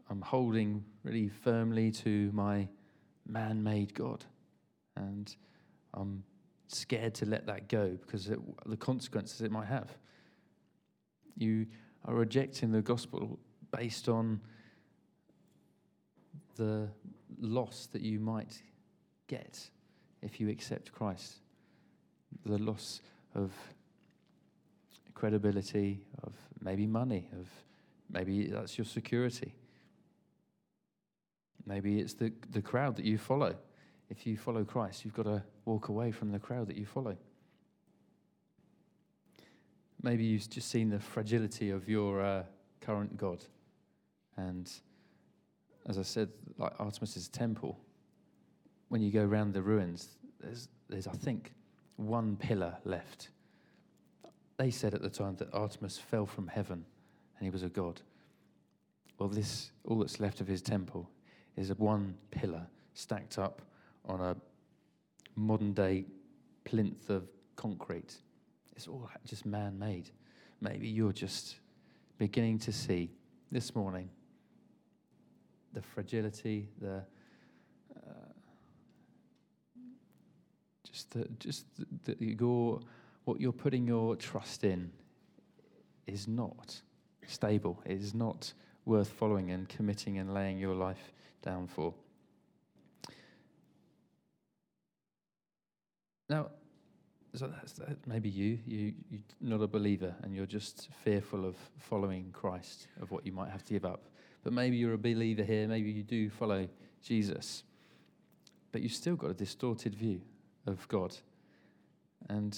I'm 0.10 0.22
holding 0.22 0.86
really 1.04 1.28
firmly 1.28 1.92
to 1.92 2.32
my 2.34 2.68
man 3.28 3.64
made 3.64 3.94
God, 3.94 4.24
and 4.96 5.36
I'm 5.94 6.24
scared 6.68 7.14
to 7.16 7.26
let 7.26 7.48
that 7.48 7.70
go 7.70 7.98
because 8.02 8.28
of 8.28 8.40
the 8.66 8.78
consequences 8.78 9.42
it 9.42 9.52
might 9.52 9.68
have. 9.68 9.98
You 11.36 11.66
are 12.06 12.14
rejecting 12.14 12.72
the 12.72 12.82
gospel 12.82 13.40
based 13.72 14.08
on 14.08 14.40
the 16.56 16.90
loss 17.40 17.88
that 17.92 18.02
you 18.02 18.20
might 18.20 18.62
get 19.28 19.70
if 20.22 20.40
you 20.40 20.50
accept 20.50 20.92
Christ. 20.92 21.38
The 22.46 22.58
loss 22.58 23.02
of 23.36 23.52
credibility, 25.14 26.02
of 26.24 26.34
maybe 26.62 26.86
money, 26.86 27.30
of 27.40 27.48
maybe 28.10 28.48
that's 28.48 28.78
your 28.78 28.86
security. 28.86 29.54
Maybe 31.66 32.00
it's 32.00 32.14
the, 32.14 32.32
the 32.52 32.62
crowd 32.62 32.96
that 32.96 33.06
you 33.06 33.18
follow. 33.18 33.56
If 34.10 34.26
you 34.26 34.38
follow 34.38 34.64
Christ, 34.64 35.04
you've 35.04 35.14
got 35.14 35.26
to 35.26 35.44
walk 35.66 35.90
away 35.90 36.12
from 36.12 36.32
the 36.32 36.40
crowd 36.40 36.68
that 36.68 36.78
you 36.78 36.86
follow. 36.86 37.18
Maybe 40.02 40.24
you've 40.24 40.50
just 40.50 40.70
seen 40.70 40.90
the 40.90 41.00
fragility 41.00 41.72
of 41.72 41.90
your 41.90 42.22
uh, 42.24 42.44
current 42.80 43.18
God. 43.18 43.44
And 44.38 44.72
as 45.88 45.98
I 45.98 46.02
said, 46.02 46.30
like 46.58 46.74
Artemis's 46.80 47.28
temple, 47.28 47.80
when 48.90 49.02
you 49.02 49.12
go 49.12 49.24
around 49.24 49.54
the 49.54 49.62
ruins, 49.62 50.18
there's, 50.40 50.68
there's, 50.90 51.08
I 51.08 51.14
think, 51.14 51.54
one 51.96 52.36
pillar 52.38 52.78
left. 52.84 53.30
They 54.58 54.72
said 54.72 54.94
at 54.94 55.02
the 55.02 55.10
time 55.10 55.36
that 55.38 55.54
Artemis 55.54 55.98
fell 55.98 56.26
from 56.26 56.48
heaven 56.48 56.86
and 57.38 57.46
he 57.46 57.50
was 57.50 57.64
a 57.64 57.70
god. 57.70 58.02
Well, 59.18 59.30
this, 59.30 59.72
all 59.84 60.00
that's 60.00 60.20
left 60.20 60.42
of 60.42 60.48
his 60.48 60.62
temple 60.62 61.10
is 61.56 61.70
one 61.78 62.16
pillar 62.32 62.68
stacked 62.94 63.38
up 63.38 63.62
on 64.06 64.22
a 64.22 64.36
modern 65.36 65.74
day 65.74 66.06
plinth 66.66 67.10
of 67.10 67.28
concrete. 67.56 68.16
It's 68.76 68.88
all 68.88 69.10
just 69.26 69.46
man 69.46 69.78
made. 69.78 70.10
Maybe 70.62 70.88
you're 70.88 71.14
just 71.14 71.56
beginning 72.18 72.60
to 72.60 72.72
see 72.72 73.12
this 73.52 73.76
morning 73.76 74.10
the 75.74 75.82
fragility, 75.82 76.68
the 76.82 77.04
uh, 77.96 78.30
just 80.84 81.12
the, 81.12 81.28
just 81.40 81.66
the, 82.06 82.16
your 82.20 82.80
what 83.26 83.42
you're 83.42 83.52
putting 83.52 83.88
your 83.88 84.16
trust 84.16 84.64
in 84.64 84.92
is 86.06 86.28
not 86.28 86.82
stable. 87.28 87.82
It 87.86 88.00
is 88.02 88.14
not 88.14 88.54
worth 88.86 89.10
following 89.10 89.52
and 89.52 89.68
committing 89.68 90.18
and 90.18 90.34
laying 90.34 90.58
your 90.58 90.76
life 90.76 91.12
down 91.42 91.68
for. 91.68 91.94
Now, 96.30 96.48
so 97.36 97.48
that's 97.48 97.74
that 97.74 98.06
maybe 98.08 98.30
you, 98.30 98.58
you, 98.66 98.94
you're 99.10 99.22
not 99.42 99.62
a 99.62 99.68
believer 99.68 100.16
and 100.24 100.34
you're 100.34 100.46
just 100.46 100.90
fearful 101.04 101.46
of 101.46 101.56
following 101.78 102.32
Christ, 102.32 102.88
of 103.02 103.12
what 103.12 103.26
you 103.26 103.32
might 103.32 103.50
have 103.50 103.64
to 103.66 103.74
give 103.74 103.86
up. 103.86 104.08
But 104.44 104.54
maybe 104.54 104.78
you're 104.78 104.94
a 104.94 104.98
believer 104.98 105.44
here, 105.44 105.68
maybe 105.68 105.92
you 105.92 106.04
do 106.04 106.30
follow 106.30 106.68
Jesus, 107.04 107.64
but 108.72 108.82
you've 108.82 108.94
still 108.94 109.16
got 109.16 109.32
a 109.32 109.34
distorted 109.34 109.94
view 109.94 110.22
of 110.66 110.88
God. 110.88 111.16
And 112.30 112.58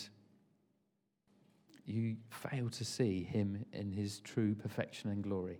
you 1.86 2.18
fail 2.30 2.70
to 2.70 2.86
see 2.86 3.24
him 3.24 3.66
in 3.74 3.92
his 3.92 4.20
true 4.20 4.54
perfection 4.54 5.10
and 5.10 5.24
glory. 5.24 5.60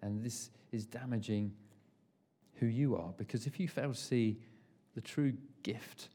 And 0.00 0.22
this 0.22 0.50
is 0.72 0.86
damaging 0.86 1.52
who 2.54 2.66
you 2.66 2.96
are, 2.96 3.12
because 3.16 3.46
if 3.46 3.60
you 3.60 3.68
fail 3.68 3.92
to 3.92 4.00
see 4.00 4.38
the 4.94 5.00
true 5.00 5.34
gift 5.62 6.08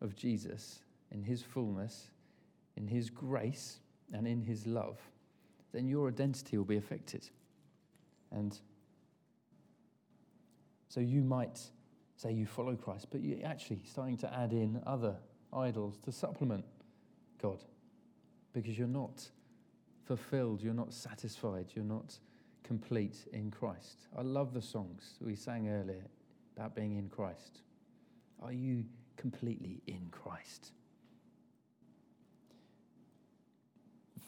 of 0.00 0.16
Jesus 0.16 0.80
in 1.10 1.22
his 1.22 1.42
fullness, 1.42 2.10
in 2.76 2.86
his 2.86 3.10
grace, 3.10 3.80
and 4.12 4.26
in 4.26 4.42
his 4.42 4.66
love, 4.66 4.98
then 5.72 5.86
your 5.86 6.08
identity 6.08 6.56
will 6.56 6.64
be 6.64 6.76
affected. 6.76 7.28
And 8.32 8.58
so 10.88 11.00
you 11.00 11.22
might 11.22 11.60
say 12.16 12.32
you 12.32 12.46
follow 12.46 12.74
Christ, 12.74 13.08
but 13.10 13.20
you're 13.20 13.46
actually 13.46 13.80
starting 13.84 14.16
to 14.18 14.34
add 14.34 14.52
in 14.52 14.80
other 14.86 15.16
idols 15.52 15.98
to 16.04 16.12
supplement 16.12 16.64
God 17.40 17.62
because 18.52 18.78
you're 18.78 18.88
not 18.88 19.28
fulfilled, 20.04 20.62
you're 20.62 20.74
not 20.74 20.92
satisfied, 20.92 21.66
you're 21.74 21.84
not 21.84 22.18
complete 22.64 23.16
in 23.32 23.50
Christ. 23.50 24.08
I 24.16 24.22
love 24.22 24.52
the 24.52 24.62
songs 24.62 25.14
we 25.20 25.36
sang 25.36 25.68
earlier 25.68 26.04
about 26.56 26.74
being 26.74 26.96
in 26.96 27.08
Christ. 27.08 27.60
Are 28.42 28.52
you 28.52 28.84
completely 29.16 29.80
in 29.86 30.08
Christ? 30.10 30.72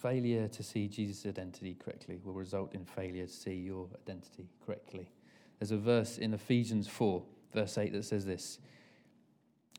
Failure 0.01 0.49
to 0.49 0.63
see 0.63 0.89
Jesus' 0.89 1.27
identity 1.27 1.75
correctly 1.75 2.19
will 2.25 2.33
result 2.33 2.75
in 2.75 2.87
failure 2.87 3.27
to 3.27 3.33
see 3.33 3.55
your 3.55 3.87
identity 3.95 4.49
correctly. 4.65 5.11
There's 5.59 5.73
a 5.73 5.77
verse 5.77 6.17
in 6.17 6.33
Ephesians 6.33 6.89
4, 6.89 7.23
verse 7.53 7.77
8, 7.77 7.93
that 7.93 8.05
says 8.07 8.25
this 8.25 8.61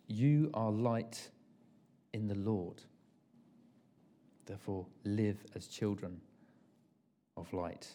You 0.08 0.52
are 0.54 0.72
light 0.72 1.30
in 2.14 2.28
the 2.28 2.36
Lord. 2.36 2.84
Therefore, 4.46 4.86
live 5.06 5.44
as 5.56 5.66
children 5.68 6.22
of 7.36 7.52
light. 7.52 7.88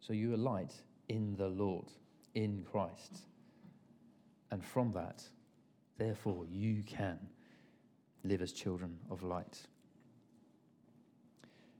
So 0.00 0.14
you 0.14 0.32
are 0.32 0.38
light 0.38 0.72
in 1.08 1.36
the 1.36 1.48
Lord, 1.48 1.86
in 2.34 2.64
Christ. 2.70 3.18
And 4.50 4.64
from 4.64 4.92
that, 4.92 5.22
therefore, 5.98 6.46
you 6.50 6.82
can 6.82 7.18
live 8.24 8.40
as 8.40 8.52
children 8.52 8.98
of 9.10 9.22
light. 9.22 9.66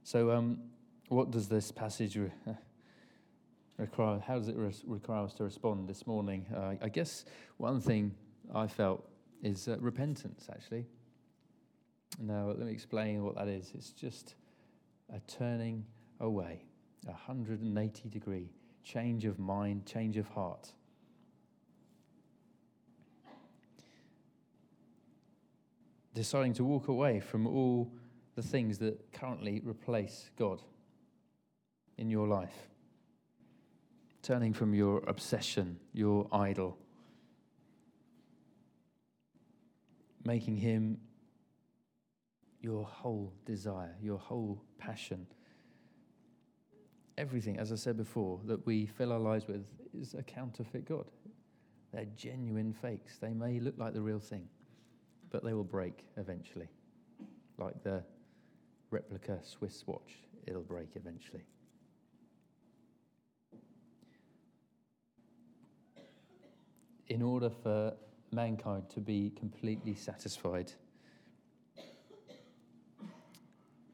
So, 0.05 0.31
um, 0.31 0.59
what 1.07 1.31
does 1.31 1.47
this 1.47 1.71
passage 1.71 2.17
re- 2.17 2.31
require? 3.77 4.19
How 4.19 4.37
does 4.37 4.49
it 4.49 4.57
re- 4.57 4.73
require 4.85 5.23
us 5.23 5.33
to 5.35 5.45
respond 5.45 5.87
this 5.87 6.05
morning? 6.05 6.45
Uh, 6.53 6.73
I 6.81 6.89
guess 6.89 7.23
one 7.55 7.79
thing 7.79 8.13
I 8.53 8.67
felt 8.67 9.07
is 9.41 9.69
uh, 9.69 9.77
repentance, 9.79 10.49
actually. 10.51 10.87
Now, 12.19 12.47
let 12.47 12.59
me 12.59 12.71
explain 12.73 13.23
what 13.23 13.35
that 13.35 13.47
is. 13.47 13.71
It's 13.73 13.91
just 13.91 14.35
a 15.13 15.19
turning 15.21 15.85
away, 16.19 16.65
a 17.07 17.11
180 17.11 18.09
degree 18.09 18.49
change 18.83 19.23
of 19.23 19.39
mind, 19.39 19.85
change 19.85 20.17
of 20.17 20.27
heart. 20.27 20.73
Deciding 26.13 26.53
to 26.55 26.65
walk 26.65 26.89
away 26.89 27.21
from 27.21 27.47
all 27.47 27.89
the 28.35 28.41
things 28.41 28.77
that 28.79 29.11
currently 29.13 29.61
replace 29.63 30.29
God 30.37 30.61
in 31.97 32.09
your 32.09 32.27
life. 32.27 32.67
Turning 34.21 34.53
from 34.53 34.73
your 34.73 35.03
obsession, 35.07 35.79
your 35.91 36.27
idol, 36.31 36.77
making 40.23 40.57
Him 40.57 40.97
your 42.61 42.85
whole 42.85 43.33
desire, 43.45 43.93
your 44.01 44.17
whole 44.17 44.63
passion. 44.77 45.27
Everything, 47.17 47.59
as 47.59 47.71
I 47.71 47.75
said 47.75 47.97
before, 47.97 48.39
that 48.45 48.65
we 48.65 48.85
fill 48.85 49.11
our 49.11 49.19
lives 49.19 49.47
with 49.47 49.65
is 49.93 50.13
a 50.13 50.23
counterfeit 50.23 50.85
God. 50.85 51.05
They're 51.91 52.07
genuine 52.15 52.73
fakes. 52.73 53.17
They 53.17 53.33
may 53.33 53.59
look 53.59 53.75
like 53.77 53.93
the 53.93 54.01
real 54.01 54.19
thing, 54.19 54.47
but 55.29 55.43
they 55.43 55.53
will 55.53 55.65
break 55.65 56.05
eventually. 56.17 56.69
Like 57.59 57.83
the 57.83 58.03
replica 58.93 59.39
Swiss 59.43 59.83
watch, 59.87 60.13
it'll 60.45 60.61
break 60.61 60.89
eventually. 60.95 61.43
In 67.07 67.21
order 67.21 67.49
for 67.49 67.93
mankind 68.31 68.89
to 68.91 68.99
be 69.01 69.31
completely 69.35 69.95
satisfied, 69.95 70.71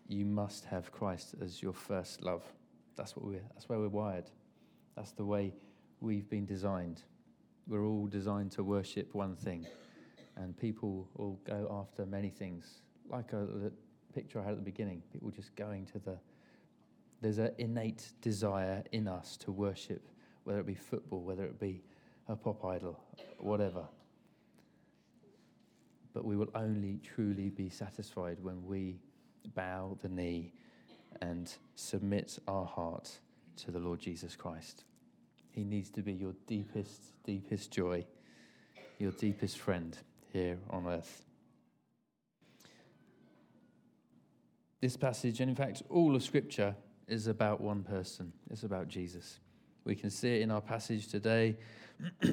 you 0.08 0.26
must 0.26 0.66
have 0.66 0.92
Christ 0.92 1.36
as 1.42 1.62
your 1.62 1.74
first 1.74 2.22
love. 2.22 2.44
That's 2.96 3.16
what 3.16 3.26
we're 3.26 3.42
that's 3.54 3.70
where 3.70 3.80
we're 3.80 3.88
wired. 3.88 4.30
That's 4.96 5.12
the 5.12 5.26
way 5.26 5.54
we've 6.02 6.30
been 6.30 6.46
designed. 6.46 7.04
We're 7.68 7.86
all 7.86 8.08
designed 8.08 8.52
to 8.54 8.64
worship 8.64 9.14
one 9.14 9.36
thing. 9.36 9.66
And 10.36 10.58
people 10.58 11.08
will 11.16 11.40
go 11.46 11.68
after 11.82 12.06
many 12.06 12.30
things. 12.30 12.82
Like 13.10 13.34
a, 13.34 13.72
picture 14.14 14.40
I 14.40 14.44
had 14.44 14.52
at 14.52 14.58
the 14.58 14.64
beginning, 14.64 15.02
people 15.12 15.32
just 15.32 15.56
going 15.56 15.86
to 15.88 16.00
the 16.00 16.18
there's 17.22 17.38
an 17.38 17.52
innate 17.58 18.14
desire 18.22 18.84
in 18.92 19.08
us 19.08 19.36
to 19.38 19.52
worship, 19.52 20.08
whether 20.46 20.60
it 20.60 20.66
be 20.66 20.76
football, 20.76 21.22
whether 21.22 21.44
it 21.44 21.60
be 21.60 21.82
a 22.28 22.36
pop 22.36 22.64
idol, 22.64 23.00
whatever. 23.40 23.84
But 26.14 26.26
we 26.26 26.38
will 26.38 26.50
only 26.56 27.00
truly 27.04 27.50
be 27.50 27.70
satisfied 27.70 28.38
when 28.42 28.66
we 28.66 29.00
bow 29.54 29.98
the 30.02 30.10
knee 30.10 30.54
and 31.22 31.54
submit 31.76 32.40
our 32.48 32.66
heart 32.66 33.20
to 33.58 33.72
the 33.72 33.80
Lord 33.80 34.00
Jesus 34.00 34.36
Christ. 34.36 34.86
He 35.52 35.64
needs 35.64 35.90
to 35.92 36.02
be 36.02 36.14
your 36.14 36.34
deepest, 36.48 37.02
deepest 37.26 37.72
joy, 37.72 38.06
your 38.98 39.12
deepest 39.12 39.58
friend 39.58 39.98
here 40.32 40.58
on 40.70 40.88
earth. 40.88 41.26
This 44.82 44.96
passage, 44.96 45.42
and 45.42 45.50
in 45.50 45.56
fact, 45.56 45.84
all 45.90 46.16
of 46.16 46.24
Scripture, 46.24 46.76
is 47.08 47.28
about 47.28 47.60
one 47.60 47.84
person. 47.84 48.32
It's 48.50 48.64
about 48.64 48.88
Jesus. 48.88 49.40
We 49.84 49.96
can 49.96 50.10
see 50.10 50.38
it 50.38 50.42
in 50.42 50.52
our 50.52 50.62
passage 50.62 51.08
today, 51.08 51.58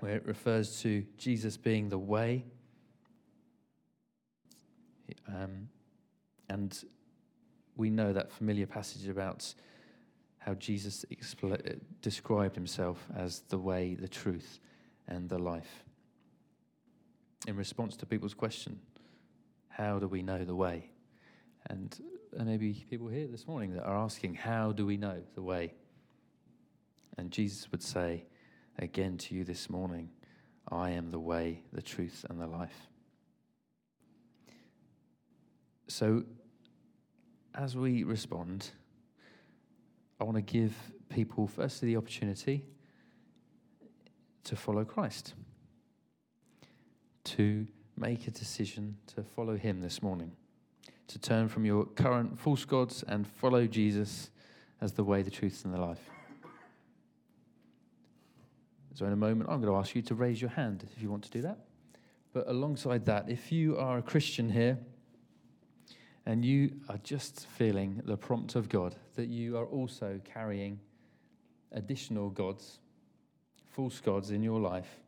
where 0.00 0.16
it 0.16 0.26
refers 0.26 0.80
to 0.80 1.04
Jesus 1.18 1.56
being 1.56 1.88
the 1.88 1.98
way. 1.98 2.44
Um, 5.28 5.68
and 6.48 6.82
we 7.76 7.90
know 7.90 8.12
that 8.12 8.32
familiar 8.32 8.66
passage 8.66 9.08
about 9.08 9.54
how 10.38 10.54
Jesus 10.54 11.04
expl- 11.12 11.80
described 12.00 12.56
himself 12.56 13.06
as 13.14 13.40
the 13.48 13.58
way, 13.58 13.94
the 13.94 14.08
truth, 14.08 14.58
and 15.06 15.28
the 15.28 15.38
life. 15.38 15.84
In 17.46 17.56
response 17.56 17.96
to 17.98 18.06
people's 18.06 18.34
question, 18.34 18.80
how 19.68 19.98
do 19.98 20.08
we 20.08 20.22
know 20.22 20.44
the 20.44 20.54
way? 20.54 20.91
And 21.68 21.98
there 22.32 22.44
may 22.44 22.56
be 22.56 22.84
people 22.90 23.08
here 23.08 23.26
this 23.26 23.46
morning 23.46 23.74
that 23.74 23.84
are 23.84 23.96
asking, 23.96 24.34
how 24.34 24.72
do 24.72 24.84
we 24.86 24.96
know 24.96 25.22
the 25.34 25.42
way? 25.42 25.74
And 27.18 27.30
Jesus 27.30 27.70
would 27.70 27.82
say 27.82 28.24
again 28.78 29.18
to 29.18 29.34
you 29.34 29.44
this 29.44 29.68
morning, 29.70 30.10
I 30.70 30.90
am 30.90 31.10
the 31.10 31.20
way, 31.20 31.62
the 31.72 31.82
truth, 31.82 32.24
and 32.30 32.40
the 32.40 32.46
life. 32.46 32.88
So 35.88 36.24
as 37.54 37.76
we 37.76 38.02
respond, 38.02 38.70
I 40.20 40.24
want 40.24 40.36
to 40.36 40.42
give 40.42 40.74
people, 41.10 41.46
firstly, 41.46 41.88
the 41.88 41.96
opportunity 41.96 42.64
to 44.44 44.56
follow 44.56 44.84
Christ, 44.84 45.34
to 47.24 47.66
make 47.96 48.26
a 48.26 48.30
decision 48.30 48.96
to 49.14 49.22
follow 49.22 49.56
Him 49.56 49.80
this 49.80 50.02
morning, 50.02 50.32
to 51.08 51.18
turn 51.18 51.48
from 51.48 51.64
your 51.64 51.84
current 51.84 52.38
false 52.38 52.64
gods 52.64 53.02
and 53.06 53.26
follow 53.26 53.66
Jesus 53.66 54.30
as 54.80 54.92
the 54.92 55.04
way, 55.04 55.22
the 55.22 55.30
truth, 55.30 55.64
and 55.64 55.72
the 55.72 55.80
life. 55.80 56.10
So, 58.94 59.06
in 59.06 59.12
a 59.12 59.16
moment, 59.16 59.48
I'm 59.50 59.60
going 59.60 59.72
to 59.72 59.78
ask 59.78 59.94
you 59.94 60.02
to 60.02 60.14
raise 60.14 60.40
your 60.40 60.50
hand 60.50 60.84
if 60.94 61.02
you 61.02 61.10
want 61.10 61.24
to 61.24 61.30
do 61.30 61.42
that. 61.42 61.58
But 62.32 62.48
alongside 62.48 63.06
that, 63.06 63.28
if 63.28 63.52
you 63.52 63.76
are 63.78 63.98
a 63.98 64.02
Christian 64.02 64.50
here, 64.50 64.78
and 66.26 66.44
you 66.44 66.72
are 66.88 66.98
just 66.98 67.46
feeling 67.46 68.00
the 68.04 68.16
prompt 68.16 68.54
of 68.54 68.68
God 68.68 68.94
that 69.16 69.28
you 69.28 69.56
are 69.56 69.66
also 69.66 70.20
carrying 70.24 70.78
additional 71.72 72.30
gods, 72.30 72.78
false 73.70 73.98
gods 74.00 74.30
in 74.30 74.42
your 74.42 74.60
life, 74.60 75.00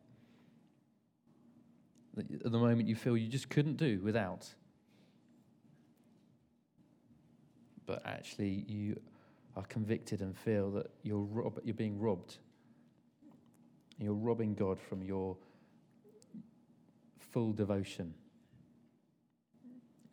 at 2.17 2.51
the 2.51 2.57
moment 2.57 2.87
you 2.87 2.95
feel 2.95 3.15
you 3.17 3.27
just 3.27 3.49
couldn't 3.49 3.77
do 3.77 3.99
without. 4.03 4.47
But 7.85 8.01
actually, 8.05 8.65
you 8.67 8.99
are 9.55 9.63
convicted 9.63 10.21
and 10.21 10.37
feel 10.37 10.71
that 10.71 10.87
you're, 11.03 11.19
rob- 11.19 11.61
you're 11.63 11.73
being 11.73 11.99
robbed. 11.99 12.37
You're 13.99 14.13
robbing 14.13 14.55
God 14.55 14.79
from 14.79 15.03
your 15.03 15.37
full 17.19 17.53
devotion 17.53 18.13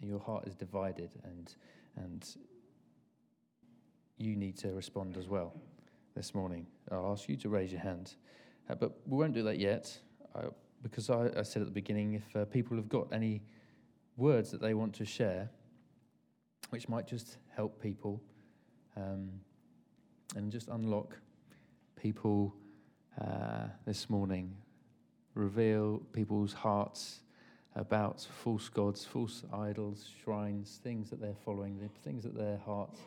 your 0.02 0.18
heart 0.18 0.46
is 0.46 0.54
divided 0.54 1.10
and, 1.24 1.54
and 1.96 2.36
you 4.18 4.36
need 4.36 4.56
to 4.58 4.72
respond 4.72 5.16
as 5.16 5.28
well 5.28 5.54
this 6.14 6.34
morning. 6.34 6.66
I'll 6.90 7.12
ask 7.12 7.28
you 7.28 7.36
to 7.36 7.48
raise 7.48 7.72
your 7.72 7.80
hand. 7.80 8.14
Uh, 8.68 8.74
but 8.74 8.92
we 9.06 9.16
won't 9.16 9.32
do 9.32 9.42
that 9.44 9.58
yet 9.58 9.96
uh, 10.34 10.48
because 10.82 11.10
I, 11.10 11.30
I, 11.36 11.42
said 11.42 11.62
at 11.62 11.66
the 11.66 11.72
beginning 11.72 12.14
if 12.14 12.36
uh, 12.36 12.44
people 12.44 12.76
have 12.76 12.88
got 12.88 13.12
any 13.12 13.42
words 14.16 14.50
that 14.50 14.60
they 14.60 14.74
want 14.74 14.94
to 14.94 15.04
share, 15.04 15.50
which 16.72 16.88
might 16.88 17.06
just 17.06 17.36
help 17.54 17.82
people 17.82 18.18
um, 18.96 19.28
and 20.36 20.50
just 20.50 20.68
unlock 20.68 21.18
people 22.00 22.54
uh, 23.20 23.66
this 23.84 24.08
morning, 24.08 24.56
reveal 25.34 26.00
people's 26.14 26.54
hearts 26.54 27.20
about 27.76 28.26
false 28.42 28.70
gods, 28.70 29.04
false 29.04 29.42
idols, 29.52 30.08
shrines, 30.24 30.80
things 30.82 31.10
that 31.10 31.20
they're 31.20 31.36
following, 31.44 31.78
the 31.78 31.90
things 32.08 32.22
that 32.22 32.34
their 32.34 32.56
hearts 32.64 33.00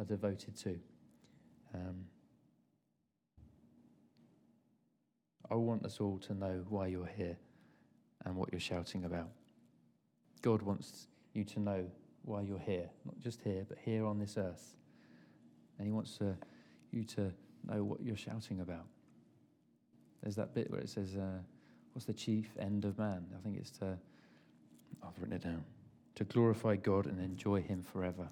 are 0.00 0.04
devoted 0.04 0.56
to. 0.56 0.76
Um, 1.72 2.06
I 5.48 5.54
want 5.54 5.84
us 5.84 6.00
all 6.00 6.18
to 6.18 6.34
know 6.34 6.64
why 6.68 6.88
you're 6.88 7.06
here 7.16 7.36
and 8.24 8.34
what 8.34 8.50
you're 8.50 8.60
shouting 8.60 9.04
about. 9.04 9.30
God 10.42 10.62
wants 10.62 11.06
you 11.32 11.44
to 11.44 11.60
know 11.60 11.86
why 12.24 12.42
you're 12.42 12.58
here, 12.58 12.88
not 13.04 13.18
just 13.20 13.40
here, 13.42 13.64
but 13.68 13.78
here 13.84 14.06
on 14.06 14.18
this 14.18 14.36
earth. 14.36 14.76
And 15.78 15.86
He 15.86 15.92
wants 15.92 16.16
to, 16.18 16.36
you 16.90 17.04
to 17.04 17.32
know 17.64 17.82
what 17.84 18.02
you're 18.02 18.16
shouting 18.16 18.60
about. 18.60 18.86
There's 20.22 20.36
that 20.36 20.54
bit 20.54 20.70
where 20.70 20.80
it 20.80 20.88
says, 20.88 21.16
uh, 21.16 21.38
What's 21.92 22.06
the 22.06 22.14
chief 22.14 22.56
end 22.58 22.84
of 22.84 22.98
man? 22.98 23.26
I 23.36 23.42
think 23.42 23.58
it's 23.58 23.70
to, 23.78 23.98
I've 25.02 25.18
written 25.20 25.34
it 25.36 25.42
down. 25.42 25.64
to 26.14 26.24
glorify 26.24 26.76
God 26.76 27.06
and 27.06 27.20
enjoy 27.20 27.60
Him 27.60 27.82
forever. 27.82 28.28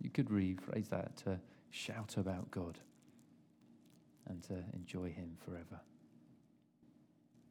You 0.00 0.10
could 0.10 0.28
rephrase 0.28 0.88
that 0.90 1.16
to 1.24 1.38
shout 1.70 2.16
about 2.16 2.50
God 2.50 2.78
and 4.28 4.42
to 4.44 4.54
enjoy 4.72 5.10
Him 5.10 5.36
forever. 5.44 5.80